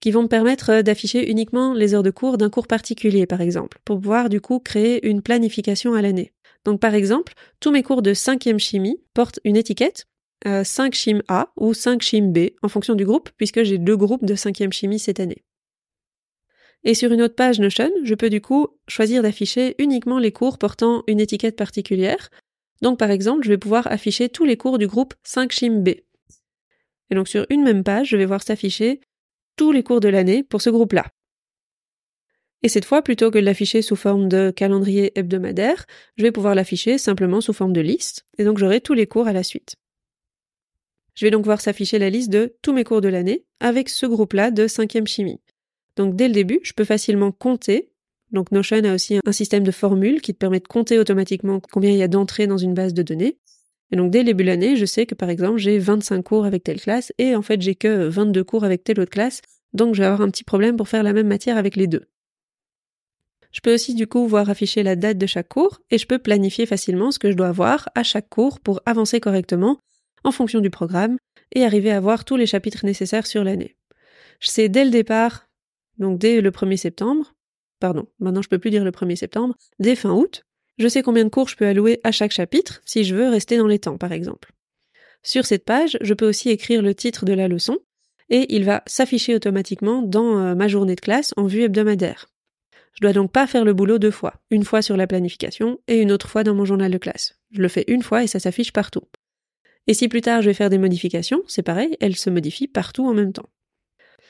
qui 0.00 0.10
vont 0.10 0.22
me 0.22 0.28
permettre 0.28 0.70
euh, 0.70 0.82
d'afficher 0.82 1.30
uniquement 1.30 1.74
les 1.74 1.94
heures 1.94 2.02
de 2.02 2.10
cours 2.10 2.38
d'un 2.38 2.50
cours 2.50 2.66
particulier, 2.66 3.26
par 3.26 3.40
exemple, 3.40 3.78
pour 3.84 4.00
pouvoir 4.00 4.28
du 4.28 4.40
coup 4.40 4.58
créer 4.58 5.06
une 5.08 5.22
planification 5.22 5.94
à 5.94 6.02
l'année. 6.02 6.32
Donc 6.64 6.80
par 6.80 6.94
exemple, 6.94 7.34
tous 7.60 7.70
mes 7.70 7.82
cours 7.82 8.02
de 8.02 8.12
cinquième 8.12 8.58
chimie 8.58 9.00
portent 9.14 9.40
une 9.44 9.56
étiquette 9.56 10.06
5 10.44 10.48
euh, 10.48 10.90
chim 10.92 11.22
A 11.28 11.52
ou 11.56 11.74
5 11.74 12.02
chim 12.02 12.32
B 12.32 12.50
en 12.62 12.68
fonction 12.68 12.94
du 12.94 13.04
groupe, 13.04 13.30
puisque 13.36 13.62
j'ai 13.62 13.78
deux 13.78 13.96
groupes 13.96 14.24
de 14.24 14.34
5e 14.34 14.72
chimie 14.72 14.98
cette 14.98 15.20
année. 15.20 15.44
Et 16.84 16.94
sur 16.94 17.12
une 17.12 17.22
autre 17.22 17.34
page 17.34 17.58
Notion, 17.58 17.90
je 18.04 18.14
peux 18.14 18.30
du 18.30 18.40
coup 18.40 18.68
choisir 18.86 19.22
d'afficher 19.22 19.74
uniquement 19.78 20.18
les 20.18 20.32
cours 20.32 20.58
portant 20.58 21.02
une 21.06 21.20
étiquette 21.20 21.56
particulière. 21.56 22.30
Donc 22.82 22.98
par 22.98 23.10
exemple, 23.10 23.44
je 23.44 23.48
vais 23.48 23.58
pouvoir 23.58 23.86
afficher 23.88 24.28
tous 24.28 24.44
les 24.44 24.56
cours 24.56 24.78
du 24.78 24.86
groupe 24.86 25.14
5 25.24 25.50
chim 25.50 25.82
B. 25.82 25.88
Et 27.10 27.14
donc 27.14 27.28
sur 27.28 27.46
une 27.50 27.64
même 27.64 27.82
page, 27.82 28.08
je 28.08 28.16
vais 28.16 28.26
voir 28.26 28.42
s'afficher 28.42 29.00
tous 29.56 29.72
les 29.72 29.82
cours 29.82 30.00
de 30.00 30.08
l'année 30.08 30.42
pour 30.42 30.60
ce 30.62 30.70
groupe-là. 30.70 31.06
Et 32.62 32.68
cette 32.68 32.84
fois, 32.84 33.02
plutôt 33.02 33.30
que 33.30 33.38
de 33.38 33.44
l'afficher 33.44 33.82
sous 33.82 33.96
forme 33.96 34.28
de 34.28 34.50
calendrier 34.50 35.18
hebdomadaire, 35.18 35.86
je 36.16 36.22
vais 36.22 36.32
pouvoir 36.32 36.54
l'afficher 36.54 36.98
simplement 36.98 37.40
sous 37.40 37.52
forme 37.52 37.72
de 37.72 37.80
liste, 37.80 38.26
et 38.38 38.44
donc 38.44 38.58
j'aurai 38.58 38.80
tous 38.80 38.94
les 38.94 39.06
cours 39.06 39.28
à 39.28 39.32
la 39.32 39.42
suite. 39.42 39.76
Je 41.16 41.24
vais 41.24 41.30
donc 41.30 41.44
voir 41.46 41.60
s'afficher 41.60 41.98
la 41.98 42.10
liste 42.10 42.30
de 42.30 42.54
tous 42.62 42.74
mes 42.74 42.84
cours 42.84 43.00
de 43.00 43.08
l'année 43.08 43.44
avec 43.58 43.88
ce 43.88 44.04
groupe-là 44.04 44.50
de 44.50 44.68
cinquième 44.68 45.06
chimie. 45.06 45.40
Donc 45.96 46.14
dès 46.14 46.28
le 46.28 46.34
début, 46.34 46.60
je 46.62 46.74
peux 46.74 46.84
facilement 46.84 47.32
compter. 47.32 47.90
Donc 48.32 48.52
Notion 48.52 48.84
a 48.84 48.94
aussi 48.94 49.18
un 49.24 49.32
système 49.32 49.64
de 49.64 49.70
formules 49.70 50.20
qui 50.20 50.34
te 50.34 50.38
permet 50.38 50.60
de 50.60 50.68
compter 50.68 50.98
automatiquement 50.98 51.60
combien 51.72 51.90
il 51.90 51.96
y 51.96 52.02
a 52.02 52.08
d'entrées 52.08 52.46
dans 52.46 52.58
une 52.58 52.74
base 52.74 52.92
de 52.92 53.02
données. 53.02 53.38
Et 53.90 53.96
donc 53.96 54.10
dès 54.10 54.18
le 54.18 54.24
début 54.26 54.44
de 54.44 54.48
l'année, 54.48 54.76
je 54.76 54.84
sais 54.84 55.06
que 55.06 55.14
par 55.14 55.30
exemple 55.30 55.56
j'ai 55.58 55.78
25 55.78 56.22
cours 56.22 56.44
avec 56.44 56.64
telle 56.64 56.80
classe 56.80 57.12
et 57.18 57.34
en 57.34 57.42
fait 57.42 57.62
j'ai 57.62 57.76
que 57.76 58.08
22 58.08 58.44
cours 58.44 58.64
avec 58.64 58.84
telle 58.84 59.00
autre 59.00 59.10
classe, 59.10 59.40
donc 59.72 59.94
je 59.94 60.02
vais 60.02 60.06
avoir 60.06 60.20
un 60.20 60.30
petit 60.30 60.44
problème 60.44 60.76
pour 60.76 60.88
faire 60.88 61.02
la 61.02 61.12
même 61.12 61.28
matière 61.28 61.56
avec 61.56 61.76
les 61.76 61.86
deux. 61.86 62.04
Je 63.52 63.60
peux 63.62 63.72
aussi 63.72 63.94
du 63.94 64.06
coup 64.06 64.26
voir 64.26 64.50
afficher 64.50 64.82
la 64.82 64.96
date 64.96 65.16
de 65.16 65.26
chaque 65.26 65.48
cours 65.48 65.80
et 65.90 65.96
je 65.96 66.06
peux 66.06 66.18
planifier 66.18 66.66
facilement 66.66 67.10
ce 67.10 67.18
que 67.18 67.30
je 67.30 67.36
dois 67.36 67.52
voir 67.52 67.88
à 67.94 68.02
chaque 68.02 68.28
cours 68.28 68.60
pour 68.60 68.82
avancer 68.84 69.20
correctement 69.20 69.78
en 70.26 70.32
fonction 70.32 70.60
du 70.60 70.70
programme 70.70 71.16
et 71.54 71.64
arriver 71.64 71.92
à 71.92 72.00
voir 72.00 72.24
tous 72.24 72.36
les 72.36 72.46
chapitres 72.46 72.84
nécessaires 72.84 73.26
sur 73.26 73.44
l'année. 73.44 73.76
Je 74.40 74.48
sais 74.48 74.68
dès 74.68 74.84
le 74.84 74.90
départ, 74.90 75.48
donc 75.98 76.18
dès 76.18 76.40
le 76.40 76.50
1er 76.50 76.76
septembre, 76.76 77.34
pardon, 77.80 78.06
maintenant 78.18 78.42
je 78.42 78.48
peux 78.48 78.58
plus 78.58 78.70
dire 78.70 78.84
le 78.84 78.90
1er 78.90 79.16
septembre, 79.16 79.54
dès 79.78 79.94
fin 79.94 80.10
août, 80.10 80.42
je 80.78 80.88
sais 80.88 81.02
combien 81.02 81.24
de 81.24 81.30
cours 81.30 81.48
je 81.48 81.56
peux 81.56 81.66
allouer 81.66 82.00
à 82.04 82.12
chaque 82.12 82.32
chapitre 82.32 82.82
si 82.84 83.04
je 83.04 83.14
veux 83.14 83.28
rester 83.28 83.56
dans 83.56 83.68
les 83.68 83.78
temps 83.78 83.96
par 83.96 84.12
exemple. 84.12 84.52
Sur 85.22 85.46
cette 85.46 85.64
page, 85.64 85.96
je 86.02 86.12
peux 86.12 86.28
aussi 86.28 86.50
écrire 86.50 86.82
le 86.82 86.94
titre 86.94 87.24
de 87.24 87.32
la 87.32 87.48
leçon 87.48 87.78
et 88.28 88.54
il 88.54 88.64
va 88.64 88.82
s'afficher 88.86 89.34
automatiquement 89.34 90.02
dans 90.02 90.38
euh, 90.38 90.54
ma 90.54 90.68
journée 90.68 90.96
de 90.96 91.00
classe 91.00 91.32
en 91.36 91.46
vue 91.46 91.62
hebdomadaire. 91.62 92.28
Je 92.94 93.00
dois 93.00 93.12
donc 93.12 93.30
pas 93.30 93.46
faire 93.46 93.64
le 93.64 93.74
boulot 93.74 93.98
deux 93.98 94.10
fois, 94.10 94.34
une 94.50 94.64
fois 94.64 94.82
sur 94.82 94.96
la 94.96 95.06
planification 95.06 95.78
et 95.86 96.00
une 96.00 96.10
autre 96.10 96.28
fois 96.28 96.44
dans 96.44 96.54
mon 96.54 96.64
journal 96.64 96.90
de 96.90 96.98
classe. 96.98 97.38
Je 97.52 97.62
le 97.62 97.68
fais 97.68 97.84
une 97.88 98.02
fois 98.02 98.24
et 98.24 98.26
ça 98.26 98.40
s'affiche 98.40 98.72
partout. 98.72 99.02
Et 99.86 99.94
si 99.94 100.08
plus 100.08 100.20
tard 100.20 100.42
je 100.42 100.48
vais 100.48 100.54
faire 100.54 100.70
des 100.70 100.78
modifications, 100.78 101.42
c'est 101.46 101.62
pareil, 101.62 101.96
elles 102.00 102.16
se 102.16 102.30
modifient 102.30 102.68
partout 102.68 103.06
en 103.06 103.14
même 103.14 103.32
temps. 103.32 103.48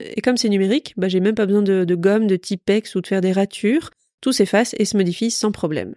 Et 0.01 0.21
comme 0.21 0.37
c'est 0.37 0.49
numérique, 0.49 0.93
bah, 0.97 1.09
j'ai 1.09 1.21
même 1.21 1.35
pas 1.35 1.47
besoin 1.47 1.63
de, 1.63 1.85
de 1.85 1.95
gomme, 1.95 2.27
de 2.27 2.37
Tipex 2.37 2.95
ou 2.95 3.01
de 3.01 3.07
faire 3.07 3.23
des 3.23 3.33
ratures, 3.33 3.91
tout 4.21 4.33
s'efface 4.33 4.75
et 4.79 4.85
se 4.85 4.97
modifie 4.97 5.31
sans 5.31 5.53
problème. 5.53 5.95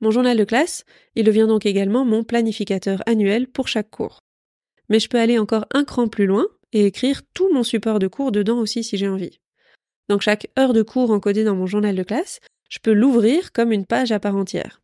Mon 0.00 0.10
journal 0.10 0.36
de 0.36 0.44
classe, 0.44 0.84
il 1.14 1.24
devient 1.24 1.46
donc 1.48 1.64
également 1.64 2.04
mon 2.04 2.24
planificateur 2.24 3.02
annuel 3.06 3.46
pour 3.46 3.68
chaque 3.68 3.90
cours. 3.90 4.18
Mais 4.88 4.98
je 4.98 5.08
peux 5.08 5.18
aller 5.18 5.38
encore 5.38 5.66
un 5.72 5.84
cran 5.84 6.08
plus 6.08 6.26
loin 6.26 6.46
et 6.72 6.86
écrire 6.86 7.22
tout 7.34 7.52
mon 7.54 7.62
support 7.62 7.98
de 7.98 8.08
cours 8.08 8.32
dedans 8.32 8.58
aussi 8.58 8.82
si 8.82 8.96
j'ai 8.96 9.08
envie. 9.08 9.38
Donc 10.08 10.22
chaque 10.22 10.48
heure 10.58 10.72
de 10.72 10.82
cours 10.82 11.12
encodée 11.12 11.44
dans 11.44 11.54
mon 11.54 11.66
journal 11.66 11.94
de 11.94 12.02
classe, 12.02 12.40
je 12.68 12.78
peux 12.80 12.92
l'ouvrir 12.92 13.52
comme 13.52 13.72
une 13.72 13.86
page 13.86 14.12
à 14.12 14.18
part 14.18 14.36
entière. 14.36 14.81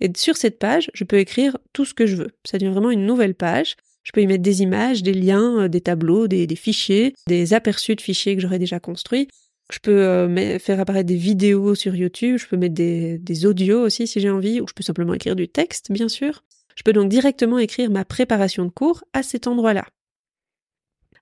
Et 0.00 0.10
sur 0.16 0.36
cette 0.36 0.58
page, 0.58 0.90
je 0.94 1.04
peux 1.04 1.18
écrire 1.18 1.56
tout 1.72 1.84
ce 1.84 1.94
que 1.94 2.06
je 2.06 2.16
veux. 2.16 2.30
Ça 2.44 2.58
devient 2.58 2.72
vraiment 2.72 2.90
une 2.90 3.06
nouvelle 3.06 3.34
page. 3.34 3.76
Je 4.02 4.12
peux 4.12 4.20
y 4.20 4.26
mettre 4.26 4.42
des 4.42 4.62
images, 4.62 5.02
des 5.02 5.14
liens, 5.14 5.62
euh, 5.62 5.68
des 5.68 5.80
tableaux, 5.80 6.28
des, 6.28 6.46
fichiers, 6.56 7.14
des 7.26 7.54
aperçus 7.54 7.96
de 7.96 8.00
fichiers 8.00 8.36
que 8.36 8.42
j'aurais 8.42 8.58
déjà 8.58 8.80
construits. 8.80 9.28
Je 9.72 9.78
peux 9.78 10.02
euh, 10.02 10.58
faire 10.58 10.78
apparaître 10.78 11.06
des 11.06 11.16
vidéos 11.16 11.74
sur 11.74 11.94
YouTube, 11.94 12.36
je 12.36 12.46
peux 12.46 12.58
mettre 12.58 12.74
des, 12.74 13.16
des 13.18 13.46
audios 13.46 13.80
aussi 13.80 14.06
si 14.06 14.20
j'ai 14.20 14.28
envie, 14.28 14.60
ou 14.60 14.68
je 14.68 14.74
peux 14.74 14.82
simplement 14.82 15.14
écrire 15.14 15.36
du 15.36 15.48
texte, 15.48 15.90
bien 15.90 16.08
sûr. 16.08 16.44
Je 16.76 16.82
peux 16.82 16.92
donc 16.92 17.08
directement 17.08 17.58
écrire 17.58 17.90
ma 17.90 18.04
préparation 18.04 18.64
de 18.66 18.70
cours 18.70 19.04
à 19.14 19.22
cet 19.22 19.46
endroit-là. 19.46 19.86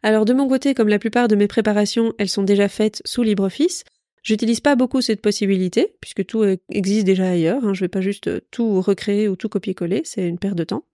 Alors 0.02 0.24
de 0.24 0.32
mon 0.32 0.48
côté, 0.48 0.74
comme 0.74 0.88
la 0.88 0.98
plupart 0.98 1.28
de 1.28 1.36
mes 1.36 1.46
préparations, 1.46 2.12
elles 2.18 2.28
sont 2.28 2.42
déjà 2.42 2.68
faites 2.68 3.02
sous 3.04 3.22
LibreOffice, 3.22 3.84
J'utilise 4.22 4.60
pas 4.60 4.76
beaucoup 4.76 5.00
cette 5.00 5.20
possibilité, 5.20 5.96
puisque 6.00 6.24
tout 6.24 6.44
existe 6.70 7.04
déjà 7.06 7.30
ailleurs. 7.30 7.64
Hein. 7.64 7.74
Je 7.74 7.80
vais 7.80 7.88
pas 7.88 8.00
juste 8.00 8.28
euh, 8.28 8.40
tout 8.50 8.80
recréer 8.80 9.28
ou 9.28 9.36
tout 9.36 9.48
copier-coller, 9.48 10.02
c'est 10.04 10.28
une 10.28 10.38
perte 10.38 10.56
de 10.56 10.64
temps. 10.64 10.84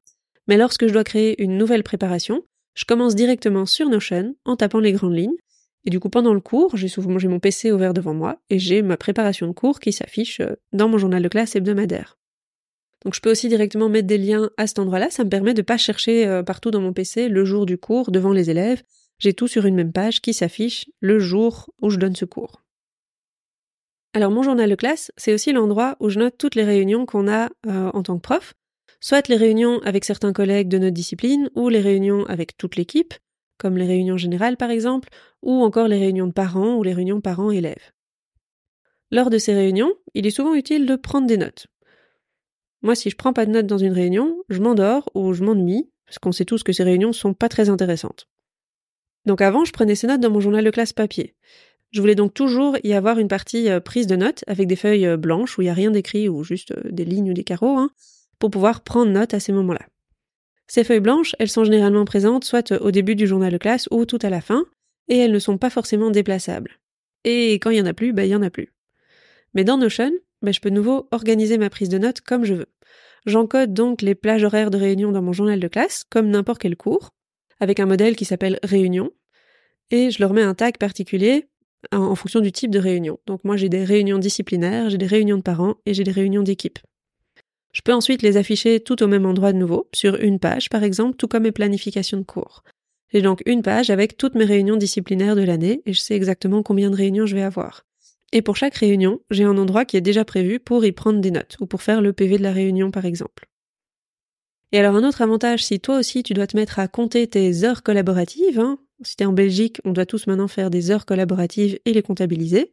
Mais 0.46 0.56
lorsque 0.56 0.86
je 0.86 0.92
dois 0.92 1.04
créer 1.04 1.42
une 1.42 1.58
nouvelle 1.58 1.82
préparation, 1.82 2.42
je 2.74 2.86
commence 2.86 3.14
directement 3.14 3.66
sur 3.66 3.88
Notion 3.88 4.34
en 4.44 4.56
tapant 4.56 4.80
les 4.80 4.92
grandes 4.92 5.16
lignes. 5.16 5.36
Et 5.84 5.90
du 5.90 6.00
coup, 6.00 6.08
pendant 6.08 6.32
le 6.32 6.40
cours, 6.40 6.76
j'ai 6.76 6.88
souvent 6.88 7.10
mon 7.10 7.38
PC 7.38 7.70
ouvert 7.70 7.92
devant 7.92 8.14
moi 8.14 8.40
et 8.50 8.58
j'ai 8.58 8.82
ma 8.82 8.96
préparation 8.96 9.46
de 9.46 9.52
cours 9.52 9.78
qui 9.78 9.92
s'affiche 9.92 10.40
euh, 10.40 10.56
dans 10.72 10.88
mon 10.88 10.96
journal 10.96 11.22
de 11.22 11.28
classe 11.28 11.54
hebdomadaire. 11.54 12.18
Donc 13.04 13.14
je 13.14 13.20
peux 13.20 13.30
aussi 13.30 13.48
directement 13.48 13.88
mettre 13.88 14.08
des 14.08 14.18
liens 14.18 14.50
à 14.56 14.66
cet 14.66 14.78
endroit-là, 14.78 15.10
ça 15.10 15.22
me 15.22 15.30
permet 15.30 15.54
de 15.54 15.62
pas 15.62 15.76
chercher 15.76 16.26
euh, 16.26 16.42
partout 16.42 16.70
dans 16.70 16.80
mon 16.80 16.92
PC 16.92 17.28
le 17.28 17.44
jour 17.44 17.64
du 17.64 17.78
cours 17.78 18.10
devant 18.10 18.32
les 18.32 18.50
élèves. 18.50 18.82
J'ai 19.18 19.34
tout 19.34 19.48
sur 19.48 19.66
une 19.66 19.74
même 19.74 19.92
page 19.92 20.20
qui 20.20 20.32
s'affiche 20.32 20.86
le 21.00 21.18
jour 21.18 21.70
où 21.80 21.90
je 21.90 21.98
donne 21.98 22.16
ce 22.16 22.24
cours. 22.24 22.62
Alors 24.14 24.30
mon 24.30 24.42
journal 24.42 24.70
de 24.70 24.74
classe, 24.74 25.12
c'est 25.16 25.34
aussi 25.34 25.52
l'endroit 25.52 25.96
où 26.00 26.08
je 26.08 26.18
note 26.18 26.38
toutes 26.38 26.54
les 26.54 26.64
réunions 26.64 27.06
qu'on 27.06 27.28
a 27.28 27.50
euh, 27.66 27.90
en 27.92 28.02
tant 28.02 28.16
que 28.16 28.22
prof, 28.22 28.54
soit 29.00 29.28
les 29.28 29.36
réunions 29.36 29.80
avec 29.84 30.04
certains 30.04 30.32
collègues 30.32 30.68
de 30.68 30.78
notre 30.78 30.94
discipline, 30.94 31.50
ou 31.54 31.68
les 31.68 31.80
réunions 31.80 32.24
avec 32.26 32.56
toute 32.56 32.76
l'équipe, 32.76 33.14
comme 33.58 33.76
les 33.76 33.86
réunions 33.86 34.16
générales 34.16 34.56
par 34.56 34.70
exemple, 34.70 35.08
ou 35.42 35.62
encore 35.62 35.88
les 35.88 35.98
réunions 35.98 36.26
de 36.26 36.32
parents 36.32 36.76
ou 36.76 36.82
les 36.82 36.94
réunions 36.94 37.20
parents-élèves. 37.20 37.92
Lors 39.10 39.30
de 39.30 39.38
ces 39.38 39.54
réunions, 39.54 39.92
il 40.14 40.26
est 40.26 40.30
souvent 40.30 40.54
utile 40.54 40.86
de 40.86 40.96
prendre 40.96 41.26
des 41.26 41.36
notes. 41.36 41.66
Moi, 42.82 42.94
si 42.94 43.10
je 43.10 43.16
prends 43.16 43.32
pas 43.32 43.46
de 43.46 43.50
notes 43.50 43.66
dans 43.66 43.78
une 43.78 43.92
réunion, 43.92 44.36
je 44.48 44.60
m'endors 44.60 45.10
ou 45.14 45.32
je 45.32 45.42
m'ennuie, 45.42 45.90
parce 46.06 46.18
qu'on 46.18 46.32
sait 46.32 46.44
tous 46.44 46.62
que 46.62 46.72
ces 46.72 46.84
réunions 46.84 47.12
sont 47.12 47.34
pas 47.34 47.48
très 47.48 47.68
intéressantes. 47.68 48.28
Donc 49.26 49.40
avant, 49.40 49.64
je 49.64 49.72
prenais 49.72 49.94
ces 49.94 50.06
notes 50.06 50.20
dans 50.20 50.30
mon 50.30 50.40
journal 50.40 50.64
de 50.64 50.70
classe 50.70 50.92
papier. 50.92 51.34
Je 51.90 52.00
voulais 52.00 52.14
donc 52.14 52.34
toujours 52.34 52.76
y 52.84 52.92
avoir 52.92 53.18
une 53.18 53.28
partie 53.28 53.70
euh, 53.70 53.80
prise 53.80 54.06
de 54.06 54.16
notes 54.16 54.44
avec 54.46 54.66
des 54.66 54.76
feuilles 54.76 55.06
euh, 55.06 55.16
blanches 55.16 55.56
où 55.56 55.62
il 55.62 55.66
n'y 55.66 55.70
a 55.70 55.74
rien 55.74 55.90
d'écrit 55.90 56.28
ou 56.28 56.44
juste 56.44 56.72
euh, 56.72 56.82
des 56.90 57.04
lignes 57.04 57.30
ou 57.30 57.34
des 57.34 57.44
carreaux, 57.44 57.78
hein, 57.78 57.90
pour 58.38 58.50
pouvoir 58.50 58.82
prendre 58.82 59.10
note 59.10 59.32
à 59.32 59.40
ces 59.40 59.52
moments-là. 59.52 59.86
Ces 60.66 60.84
feuilles 60.84 61.00
blanches, 61.00 61.34
elles 61.38 61.48
sont 61.48 61.64
généralement 61.64 62.04
présentes 62.04 62.44
soit 62.44 62.72
au 62.72 62.90
début 62.90 63.14
du 63.14 63.26
journal 63.26 63.52
de 63.52 63.58
classe 63.58 63.88
ou 63.90 64.04
tout 64.04 64.18
à 64.20 64.28
la 64.28 64.42
fin, 64.42 64.66
et 65.08 65.16
elles 65.16 65.32
ne 65.32 65.38
sont 65.38 65.56
pas 65.56 65.70
forcément 65.70 66.10
déplaçables. 66.10 66.78
Et 67.24 67.54
quand 67.54 67.70
il 67.70 67.78
y 67.78 67.80
en 67.80 67.86
a 67.86 67.94
plus, 67.94 68.12
bah 68.12 68.26
il 68.26 68.30
y 68.30 68.34
en 68.34 68.42
a 68.42 68.50
plus. 68.50 68.74
Mais 69.54 69.64
dans 69.64 69.78
Notion, 69.78 70.12
bah, 70.42 70.52
je 70.52 70.60
peux 70.60 70.68
de 70.68 70.74
nouveau 70.74 71.08
organiser 71.10 71.56
ma 71.56 71.70
prise 71.70 71.88
de 71.88 71.96
notes 71.96 72.20
comme 72.20 72.44
je 72.44 72.52
veux. 72.52 72.68
J'encode 73.24 73.72
donc 73.72 74.02
les 74.02 74.14
plages 74.14 74.44
horaires 74.44 74.70
de 74.70 74.76
réunion 74.76 75.10
dans 75.10 75.22
mon 75.22 75.32
journal 75.32 75.58
de 75.58 75.68
classe, 75.68 76.04
comme 76.10 76.28
n'importe 76.28 76.60
quel 76.60 76.76
cours, 76.76 77.10
avec 77.60 77.80
un 77.80 77.86
modèle 77.86 78.14
qui 78.14 78.26
s'appelle 78.26 78.58
réunion, 78.62 79.10
et 79.90 80.10
je 80.10 80.20
leur 80.20 80.34
mets 80.34 80.42
un 80.42 80.54
tag 80.54 80.76
particulier 80.76 81.48
en 81.92 82.14
fonction 82.14 82.40
du 82.40 82.52
type 82.52 82.70
de 82.70 82.78
réunion. 82.78 83.18
Donc 83.26 83.44
moi 83.44 83.56
j'ai 83.56 83.68
des 83.68 83.84
réunions 83.84 84.18
disciplinaires, 84.18 84.90
j'ai 84.90 84.98
des 84.98 85.06
réunions 85.06 85.36
de 85.36 85.42
parents 85.42 85.76
et 85.86 85.94
j'ai 85.94 86.04
des 86.04 86.10
réunions 86.10 86.42
d'équipe. 86.42 86.78
Je 87.72 87.82
peux 87.82 87.92
ensuite 87.92 88.22
les 88.22 88.36
afficher 88.36 88.80
tout 88.80 89.02
au 89.02 89.06
même 89.06 89.26
endroit 89.26 89.52
de 89.52 89.58
nouveau, 89.58 89.88
sur 89.94 90.16
une 90.16 90.38
page 90.38 90.68
par 90.70 90.82
exemple, 90.82 91.16
tout 91.16 91.28
comme 91.28 91.44
mes 91.44 91.52
planifications 91.52 92.18
de 92.18 92.24
cours. 92.24 92.62
J'ai 93.12 93.22
donc 93.22 93.42
une 93.46 93.62
page 93.62 93.90
avec 93.90 94.16
toutes 94.16 94.34
mes 94.34 94.44
réunions 94.44 94.76
disciplinaires 94.76 95.36
de 95.36 95.42
l'année 95.42 95.82
et 95.86 95.92
je 95.92 96.00
sais 96.00 96.14
exactement 96.14 96.62
combien 96.62 96.90
de 96.90 96.96
réunions 96.96 97.26
je 97.26 97.34
vais 97.34 97.42
avoir. 97.42 97.84
Et 98.32 98.42
pour 98.42 98.56
chaque 98.56 98.74
réunion, 98.74 99.20
j'ai 99.30 99.44
un 99.44 99.56
endroit 99.56 99.86
qui 99.86 99.96
est 99.96 100.02
déjà 100.02 100.24
prévu 100.24 100.60
pour 100.60 100.84
y 100.84 100.92
prendre 100.92 101.20
des 101.20 101.30
notes 101.30 101.56
ou 101.60 101.66
pour 101.66 101.82
faire 101.82 102.02
le 102.02 102.12
PV 102.12 102.38
de 102.38 102.42
la 102.42 102.52
réunion 102.52 102.90
par 102.90 103.06
exemple. 103.06 103.46
Et 104.72 104.78
alors 104.78 104.96
un 104.96 105.04
autre 105.04 105.22
avantage, 105.22 105.64
si 105.64 105.80
toi 105.80 105.98
aussi 105.98 106.22
tu 106.22 106.34
dois 106.34 106.46
te 106.46 106.56
mettre 106.56 106.78
à 106.78 106.88
compter 106.88 107.26
tes 107.26 107.64
heures 107.64 107.82
collaboratives, 107.82 108.60
hein, 108.60 108.78
si 109.02 109.16
t'es 109.16 109.24
en 109.24 109.32
Belgique, 109.32 109.80
on 109.84 109.92
doit 109.92 110.06
tous 110.06 110.26
maintenant 110.26 110.48
faire 110.48 110.70
des 110.70 110.90
heures 110.90 111.06
collaboratives 111.06 111.78
et 111.84 111.92
les 111.92 112.02
comptabiliser, 112.02 112.72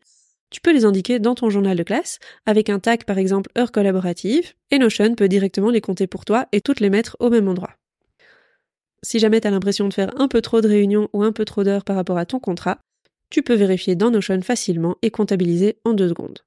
tu 0.49 0.61
peux 0.61 0.73
les 0.73 0.85
indiquer 0.85 1.19
dans 1.19 1.35
ton 1.35 1.49
journal 1.49 1.77
de 1.77 1.83
classe 1.83 2.19
avec 2.45 2.69
un 2.69 2.79
tag 2.79 3.03
par 3.03 3.17
exemple 3.17 3.51
heures 3.57 3.71
collaboratives 3.71 4.53
et 4.71 4.77
Notion 4.79 5.15
peut 5.15 5.27
directement 5.27 5.69
les 5.69 5.81
compter 5.81 6.07
pour 6.07 6.25
toi 6.25 6.47
et 6.51 6.61
toutes 6.61 6.79
les 6.79 6.89
mettre 6.89 7.17
au 7.19 7.29
même 7.29 7.47
endroit. 7.47 7.75
Si 9.03 9.19
jamais 9.19 9.41
tu 9.41 9.47
as 9.47 9.51
l'impression 9.51 9.87
de 9.87 9.93
faire 9.93 10.19
un 10.19 10.27
peu 10.27 10.41
trop 10.41 10.61
de 10.61 10.67
réunions 10.67 11.09
ou 11.13 11.23
un 11.23 11.31
peu 11.31 11.45
trop 11.45 11.63
d'heures 11.63 11.83
par 11.83 11.95
rapport 11.95 12.17
à 12.17 12.25
ton 12.25 12.39
contrat, 12.39 12.79
tu 13.29 13.43
peux 13.43 13.53
vérifier 13.53 13.95
dans 13.95 14.11
Notion 14.11 14.41
facilement 14.41 14.97
et 15.01 15.11
comptabiliser 15.11 15.77
en 15.83 15.93
deux 15.93 16.09
secondes. 16.09 16.39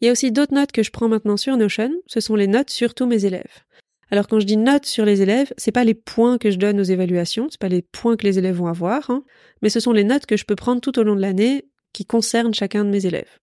Il 0.00 0.06
y 0.06 0.08
a 0.08 0.12
aussi 0.12 0.32
d'autres 0.32 0.54
notes 0.54 0.72
que 0.72 0.82
je 0.82 0.90
prends 0.90 1.08
maintenant 1.08 1.36
sur 1.36 1.56
Notion, 1.56 1.92
ce 2.06 2.20
sont 2.20 2.34
les 2.34 2.46
notes 2.46 2.70
sur 2.70 2.94
tous 2.94 3.06
mes 3.06 3.26
élèves. 3.26 3.64
Alors 4.10 4.26
quand 4.26 4.40
je 4.40 4.46
dis 4.46 4.56
notes 4.56 4.86
sur 4.86 5.04
les 5.04 5.22
élèves, 5.22 5.52
c'est 5.56 5.72
pas 5.72 5.84
les 5.84 5.94
points 5.94 6.38
que 6.38 6.50
je 6.50 6.58
donne 6.58 6.80
aux 6.80 6.84
évaluations, 6.84 7.48
c'est 7.50 7.60
pas 7.60 7.68
les 7.68 7.82
points 7.82 8.16
que 8.16 8.26
les 8.26 8.38
élèves 8.38 8.56
vont 8.56 8.66
avoir, 8.66 9.08
hein, 9.10 9.24
mais 9.62 9.68
ce 9.68 9.78
sont 9.80 9.92
les 9.92 10.04
notes 10.04 10.26
que 10.26 10.36
je 10.36 10.44
peux 10.44 10.56
prendre 10.56 10.80
tout 10.80 10.98
au 10.98 11.02
long 11.02 11.14
de 11.14 11.20
l'année 11.20 11.66
qui 11.92 12.04
concernent 12.04 12.54
chacun 12.54 12.84
de 12.84 12.90
mes 12.90 13.06
élèves. 13.06 13.38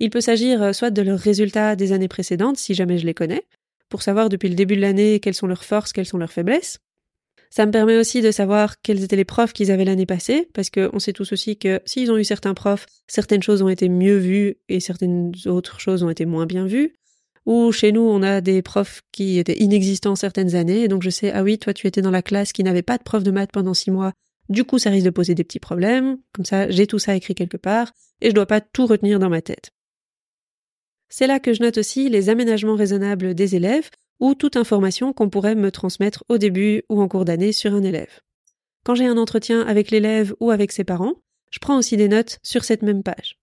Il 0.00 0.10
peut 0.10 0.20
s'agir 0.20 0.62
euh, 0.62 0.72
soit 0.72 0.90
de 0.90 1.02
leurs 1.02 1.18
résultats 1.18 1.76
des 1.76 1.92
années 1.92 2.08
précédentes, 2.08 2.56
si 2.56 2.74
jamais 2.74 2.98
je 2.98 3.06
les 3.06 3.14
connais, 3.14 3.44
pour 3.88 4.02
savoir 4.02 4.28
depuis 4.28 4.48
le 4.48 4.56
début 4.56 4.74
de 4.74 4.80
l'année 4.80 5.20
quelles 5.20 5.34
sont 5.34 5.46
leurs 5.46 5.64
forces, 5.64 5.92
quelles 5.92 6.06
sont 6.06 6.18
leurs 6.18 6.32
faiblesses, 6.32 6.80
ça 7.54 7.66
me 7.66 7.70
permet 7.70 7.96
aussi 7.96 8.20
de 8.20 8.32
savoir 8.32 8.80
quels 8.82 9.04
étaient 9.04 9.14
les 9.14 9.24
profs 9.24 9.52
qu'ils 9.52 9.70
avaient 9.70 9.84
l'année 9.84 10.06
passée, 10.06 10.48
parce 10.54 10.70
qu'on 10.70 10.98
sait 10.98 11.12
tous 11.12 11.32
aussi 11.32 11.56
que 11.56 11.80
s'ils 11.86 12.10
ont 12.10 12.18
eu 12.18 12.24
certains 12.24 12.52
profs, 12.52 12.86
certaines 13.06 13.44
choses 13.44 13.62
ont 13.62 13.68
été 13.68 13.88
mieux 13.88 14.16
vues 14.16 14.56
et 14.68 14.80
certaines 14.80 15.30
autres 15.46 15.78
choses 15.78 16.02
ont 16.02 16.10
été 16.10 16.26
moins 16.26 16.46
bien 16.46 16.66
vues. 16.66 16.96
Ou 17.46 17.72
chez 17.72 17.92
nous, 17.92 18.00
on 18.00 18.22
a 18.22 18.40
des 18.40 18.62
profs 18.62 19.02
qui 19.12 19.38
étaient 19.38 19.58
inexistants 19.58 20.16
certaines 20.16 20.54
années, 20.54 20.84
et 20.84 20.88
donc 20.88 21.02
je 21.02 21.10
sais, 21.10 21.30
ah 21.32 21.42
oui, 21.42 21.58
toi 21.58 21.74
tu 21.74 21.86
étais 21.86 22.02
dans 22.02 22.10
la 22.10 22.22
classe 22.22 22.52
qui 22.52 22.64
n'avait 22.64 22.82
pas 22.82 22.98
de 22.98 23.02
prof 23.02 23.22
de 23.22 23.30
maths 23.30 23.52
pendant 23.52 23.74
six 23.74 23.90
mois, 23.90 24.12
du 24.48 24.64
coup 24.64 24.78
ça 24.78 24.90
risque 24.90 25.04
de 25.04 25.10
poser 25.10 25.34
des 25.34 25.44
petits 25.44 25.60
problèmes, 25.60 26.18
comme 26.32 26.44
ça 26.44 26.70
j'ai 26.70 26.86
tout 26.86 26.98
ça 26.98 27.14
écrit 27.14 27.34
quelque 27.34 27.58
part, 27.58 27.92
et 28.20 28.30
je 28.30 28.34
dois 28.34 28.46
pas 28.46 28.60
tout 28.60 28.86
retenir 28.86 29.18
dans 29.18 29.28
ma 29.28 29.42
tête. 29.42 29.70
C'est 31.10 31.26
là 31.26 31.38
que 31.38 31.52
je 31.52 31.62
note 31.62 31.78
aussi 31.78 32.08
les 32.08 32.30
aménagements 32.30 32.76
raisonnables 32.76 33.34
des 33.34 33.56
élèves, 33.56 33.90
ou 34.20 34.34
toute 34.34 34.56
information 34.56 35.12
qu'on 35.12 35.28
pourrait 35.28 35.54
me 35.54 35.70
transmettre 35.70 36.24
au 36.28 36.38
début 36.38 36.82
ou 36.88 37.00
en 37.00 37.08
cours 37.08 37.24
d'année 37.24 37.52
sur 37.52 37.74
un 37.74 37.82
élève. 37.82 38.20
Quand 38.84 38.94
j'ai 38.94 39.06
un 39.06 39.18
entretien 39.18 39.62
avec 39.62 39.90
l'élève 39.90 40.34
ou 40.40 40.50
avec 40.50 40.72
ses 40.72 40.84
parents, 40.84 41.14
je 41.50 41.58
prends 41.58 41.78
aussi 41.78 41.96
des 41.96 42.08
notes 42.08 42.38
sur 42.42 42.64
cette 42.64 42.82
même 42.82 43.02
page. 43.02 43.38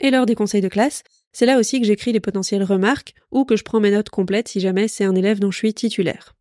Et 0.00 0.10
lors 0.10 0.26
des 0.26 0.34
conseils 0.34 0.60
de 0.60 0.68
classe, 0.68 1.02
c'est 1.32 1.46
là 1.46 1.58
aussi 1.58 1.80
que 1.80 1.86
j'écris 1.86 2.12
les 2.12 2.20
potentielles 2.20 2.64
remarques 2.64 3.14
ou 3.30 3.44
que 3.44 3.56
je 3.56 3.64
prends 3.64 3.80
mes 3.80 3.90
notes 3.90 4.10
complètes 4.10 4.48
si 4.48 4.60
jamais 4.60 4.88
c'est 4.88 5.04
un 5.04 5.14
élève 5.14 5.40
dont 5.40 5.50
je 5.50 5.58
suis 5.58 5.74
titulaire. 5.74 6.34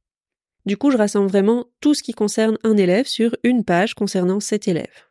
Du 0.65 0.75
coup, 0.75 0.91
je 0.91 0.98
rassemble 0.98 1.29
vraiment 1.29 1.67
tout 1.79 1.94
ce 1.94 2.03
qui 2.03 2.12
concerne 2.12 2.58
un 2.63 2.75
élève 2.75 3.06
sur 3.06 3.36
une 3.44 3.63
page 3.63 3.94
concernant 3.94 4.39
cet 4.39 4.67
élève. 4.67 5.08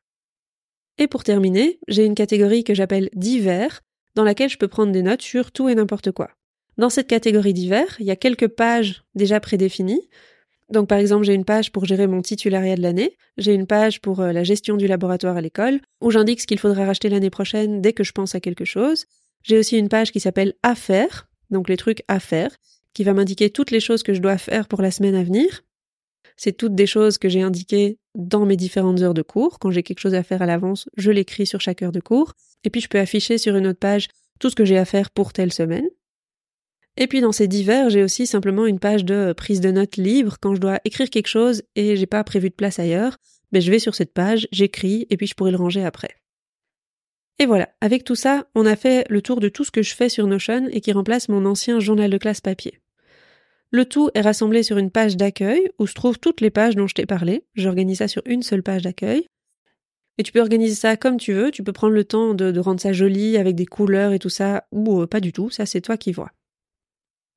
Et 0.99 1.06
pour 1.06 1.25
terminer, 1.25 1.78
j'ai 1.88 2.04
une 2.04 2.14
catégorie 2.14 2.64
que 2.64 2.75
j'appelle 2.75 3.09
divers, 3.14 3.82
dans 4.15 4.25
laquelle 4.25 4.50
je 4.50 4.58
peux 4.58 4.69
prendre 4.69 4.93
des 4.93 5.02
notes 5.02 5.23
sur 5.23 5.52
tout 5.52 5.69
et 5.69 5.75
n'importe 5.75 6.10
quoi. 6.10 6.30
Dans 6.78 6.91
cette 6.91 7.06
catégorie 7.06 7.54
divers, 7.54 7.97
il 8.00 8.06
y 8.06 8.10
a 8.10 8.17
quelques 8.17 8.49
pages 8.49 9.04
déjà 9.15 9.41
prédéfinies. 9.41 10.08
Donc 10.71 10.89
par 10.89 10.99
exemple, 10.99 11.25
j'ai 11.25 11.34
une 11.34 11.45
page 11.45 11.73
pour 11.73 11.84
gérer 11.84 12.06
mon 12.06 12.23
titulariat 12.23 12.76
de 12.76 12.82
l'année, 12.82 13.17
j'ai 13.39 13.54
une 13.54 13.67
page 13.67 14.00
pour 14.00 14.21
euh, 14.21 14.32
la 14.32 14.43
gestion 14.43 14.76
du 14.76 14.86
laboratoire 14.86 15.36
à 15.36 15.41
l'école, 15.41 15.80
où 16.00 16.10
j'indique 16.10 16.41
ce 16.41 16.47
qu'il 16.47 16.58
faudra 16.58 16.84
racheter 16.84 17.08
l'année 17.08 17.30
prochaine 17.30 17.80
dès 17.80 17.93
que 17.93 18.04
je 18.04 18.12
pense 18.12 18.34
à 18.34 18.41
quelque 18.41 18.65
chose. 18.65 19.06
J'ai 19.47 19.59
aussi 19.59 19.78
une 19.78 19.89
page 19.89 20.11
qui 20.11 20.19
s'appelle 20.19 20.54
à 20.65 20.75
faire, 20.75 21.28
donc 21.50 21.69
les 21.69 21.76
trucs 21.76 22.02
à 22.09 22.19
faire, 22.19 22.50
qui 22.95 23.04
va 23.04 23.15
m'indiquer 23.15 23.49
toutes 23.49 23.71
les 23.71 23.78
choses 23.78 24.02
que 24.02 24.13
je 24.13 24.21
dois 24.21 24.39
faire 24.39 24.67
pour 24.67 24.82
la 24.82 24.91
semaine 24.91 25.15
à 25.15 25.23
venir. 25.23 25.63
C'est 26.37 26.56
toutes 26.56 26.75
des 26.75 26.89
choses 26.89 27.17
que 27.17 27.28
j'ai 27.28 27.43
indiquées 27.43 27.99
dans 28.17 28.45
mes 28.45 28.56
différentes 28.56 29.00
heures 29.02 29.15
de 29.15 29.23
cours. 29.23 29.61
Quand 29.61 29.71
j'ai 29.71 29.85
quelque 29.85 30.00
chose 30.00 30.15
à 30.15 30.25
faire 30.25 30.43
à 30.43 30.47
l'avance, 30.47 30.89
je 30.97 31.13
l'écris 31.13 31.47
sur 31.47 31.61
chaque 31.61 31.82
heure 31.82 31.93
de 31.93 32.00
cours. 32.00 32.35
Et 32.65 32.71
puis 32.71 32.80
je 32.80 32.89
peux 32.89 32.99
afficher 32.99 33.39
sur 33.39 33.54
une 33.54 33.69
autre 33.69 33.78
page 33.78 34.09
tout 34.41 34.50
ce 34.50 34.56
que 34.56 34.65
j'ai 34.65 34.78
à 34.78 34.85
faire 34.85 35.11
pour 35.11 35.32
telle 35.32 35.52
semaine. 35.52 35.87
Et 36.97 37.06
puis 37.06 37.21
dans 37.21 37.32
ces 37.32 37.47
divers, 37.47 37.89
j'ai 37.89 38.02
aussi 38.02 38.26
simplement 38.26 38.67
une 38.67 38.80
page 38.80 39.04
de 39.04 39.32
prise 39.32 39.61
de 39.61 39.71
notes 39.71 39.97
libre 39.97 40.39
quand 40.41 40.56
je 40.56 40.61
dois 40.61 40.80
écrire 40.85 41.09
quelque 41.09 41.28
chose 41.28 41.63
et 41.76 41.95
j'ai 41.95 42.06
pas 42.06 42.25
prévu 42.25 42.50
de 42.50 42.54
place 42.54 42.80
ailleurs. 42.80 43.17
Mais 43.52 43.61
ben, 43.61 43.65
je 43.65 43.71
vais 43.71 43.78
sur 43.78 43.95
cette 43.95 44.13
page, 44.13 44.49
j'écris 44.50 45.06
et 45.09 45.17
puis 45.17 45.28
je 45.28 45.35
pourrai 45.35 45.52
le 45.52 45.56
ranger 45.56 45.85
après. 45.85 46.17
Et 47.38 47.46
voilà, 47.46 47.68
avec 47.80 48.04
tout 48.04 48.14
ça, 48.14 48.46
on 48.54 48.64
a 48.64 48.76
fait 48.76 49.06
le 49.10 49.20
tour 49.20 49.40
de 49.40 49.49
tout 49.49 49.64
ce 49.64 49.70
que 49.70 49.82
je 49.82 49.94
fais 49.94 50.08
sur 50.08 50.26
Notion 50.26 50.68
et 50.70 50.80
qui 50.80 50.92
remplace 50.92 51.28
mon 51.28 51.44
ancien 51.44 51.80
journal 51.80 52.10
de 52.10 52.18
classe 52.18 52.40
papier. 52.40 52.80
Le 53.70 53.84
tout 53.84 54.10
est 54.14 54.22
rassemblé 54.22 54.62
sur 54.62 54.78
une 54.78 54.90
page 54.90 55.16
d'accueil 55.16 55.68
où 55.78 55.86
se 55.86 55.92
trouvent 55.92 56.18
toutes 56.18 56.40
les 56.40 56.50
pages 56.50 56.76
dont 56.76 56.86
je 56.86 56.94
t'ai 56.94 57.04
parlé. 57.04 57.44
J'organise 57.54 57.99
ça 57.99 58.08
sur 58.08 58.22
une 58.25 58.42
seule 58.42 58.62
page 58.62 58.82
d'accueil. 58.82 59.26
Et 60.18 60.22
tu 60.22 60.32
peux 60.32 60.40
organiser 60.40 60.75
ça 60.75 60.96
comme 60.96 61.18
tu 61.18 61.34
veux, 61.34 61.50
tu 61.50 61.62
peux 61.62 61.75
prendre 61.75 61.92
le 61.92 62.04
temps 62.04 62.32
de, 62.32 62.58
rendre 62.58 62.80
ça 62.80 62.94
joli 62.94 63.36
avec 63.36 63.54
des 63.54 63.66
couleurs 63.66 64.12
et 64.12 64.18
tout 64.18 64.30
ça, 64.30 64.66
ou 64.72 65.02
euh, 65.02 65.06
pas 65.06 65.20
du 65.20 65.32
tout, 65.32 65.50
ça 65.50 65.66
c'est 65.66 65.82
toi 65.82 65.99
qui 65.99 66.12
vois. 66.12 66.30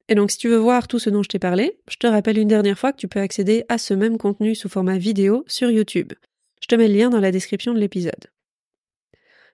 Et 0.08 0.16
donc 0.16 0.32
si 0.32 0.38
tu 0.38 0.48
veux 0.48 0.58
voir 0.58 0.88
tout 0.88 0.98
ce 0.98 1.10
dont 1.10 1.22
je 1.22 1.28
t'ai 1.28 1.40
parlé, 1.40 1.78
je 1.90 1.98
te 1.98 2.08
rappelle 2.08 2.38
une 2.38 2.48
dernière 2.48 2.80
fois 2.80 2.94
que 2.94 2.98
tu 2.98 3.10
peux 3.10 3.20
accéder 3.20 3.66
à 3.68 3.78
ce 3.78 3.94
même 3.94 4.18
contenu 4.18 4.56
sous 4.56 4.70
format 4.70 4.98
vidéo 4.98 5.44
sur 5.46 5.70
YouTube. 5.70 6.14
Je 6.62 6.68
te 6.68 6.76
mets 6.76 6.88
le 6.88 6.94
lien 6.94 7.10
dans 7.10 7.20
la 7.20 7.32
description 7.32 7.74
de 7.74 7.80
l'épisode. 7.80 8.30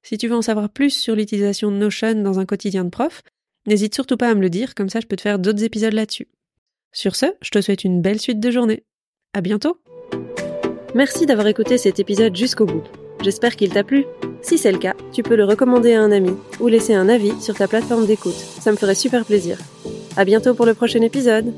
Si 0.07 0.19
tu 0.19 0.27
veux 0.27 0.35
en 0.35 0.43
savoir 0.43 0.69
plus 0.69 0.91
sur 0.91 1.15
l'utilisation 1.15 1.71
de 1.71 1.77
Notion 1.77 2.21
dans 2.21 2.37
un 2.37 2.45
quotidien 2.45 2.85
de 2.85 2.91
prof, 2.91 3.23
n'hésite 3.65 3.95
surtout 3.95 4.17
pas 4.17 4.29
à 4.29 4.35
me 4.35 4.41
le 4.41 4.51
dire, 4.51 4.75
comme 4.75 4.87
ça 4.87 4.99
je 4.99 5.07
peux 5.07 5.15
te 5.15 5.21
faire 5.23 5.39
d'autres 5.39 5.63
épisodes 5.63 5.93
là-dessus. 5.93 6.27
Sur 6.93 7.15
ce, 7.15 7.25
je 7.41 7.49
te 7.49 7.59
souhaite 7.59 7.83
une 7.83 8.03
belle 8.03 8.21
suite 8.21 8.39
de 8.39 8.51
journée. 8.51 8.83
À 9.33 9.41
bientôt! 9.41 9.81
Merci 10.93 11.25
d'avoir 11.25 11.47
écouté 11.47 11.79
cet 11.79 11.99
épisode 11.99 12.35
jusqu'au 12.35 12.67
bout. 12.67 12.83
J'espère 13.23 13.55
qu'il 13.55 13.71
t'a 13.71 13.83
plu. 13.83 14.05
Si 14.43 14.59
c'est 14.59 14.71
le 14.71 14.77
cas, 14.77 14.93
tu 15.11 15.23
peux 15.23 15.35
le 15.35 15.43
recommander 15.43 15.93
à 15.93 16.03
un 16.03 16.11
ami 16.11 16.35
ou 16.59 16.67
laisser 16.67 16.93
un 16.93 17.09
avis 17.09 17.41
sur 17.41 17.55
ta 17.55 17.67
plateforme 17.67 18.05
d'écoute. 18.05 18.35
Ça 18.35 18.71
me 18.71 18.77
ferait 18.77 18.93
super 18.93 19.25
plaisir. 19.25 19.57
À 20.15 20.23
bientôt 20.23 20.53
pour 20.53 20.67
le 20.67 20.75
prochain 20.75 21.01
épisode. 21.01 21.51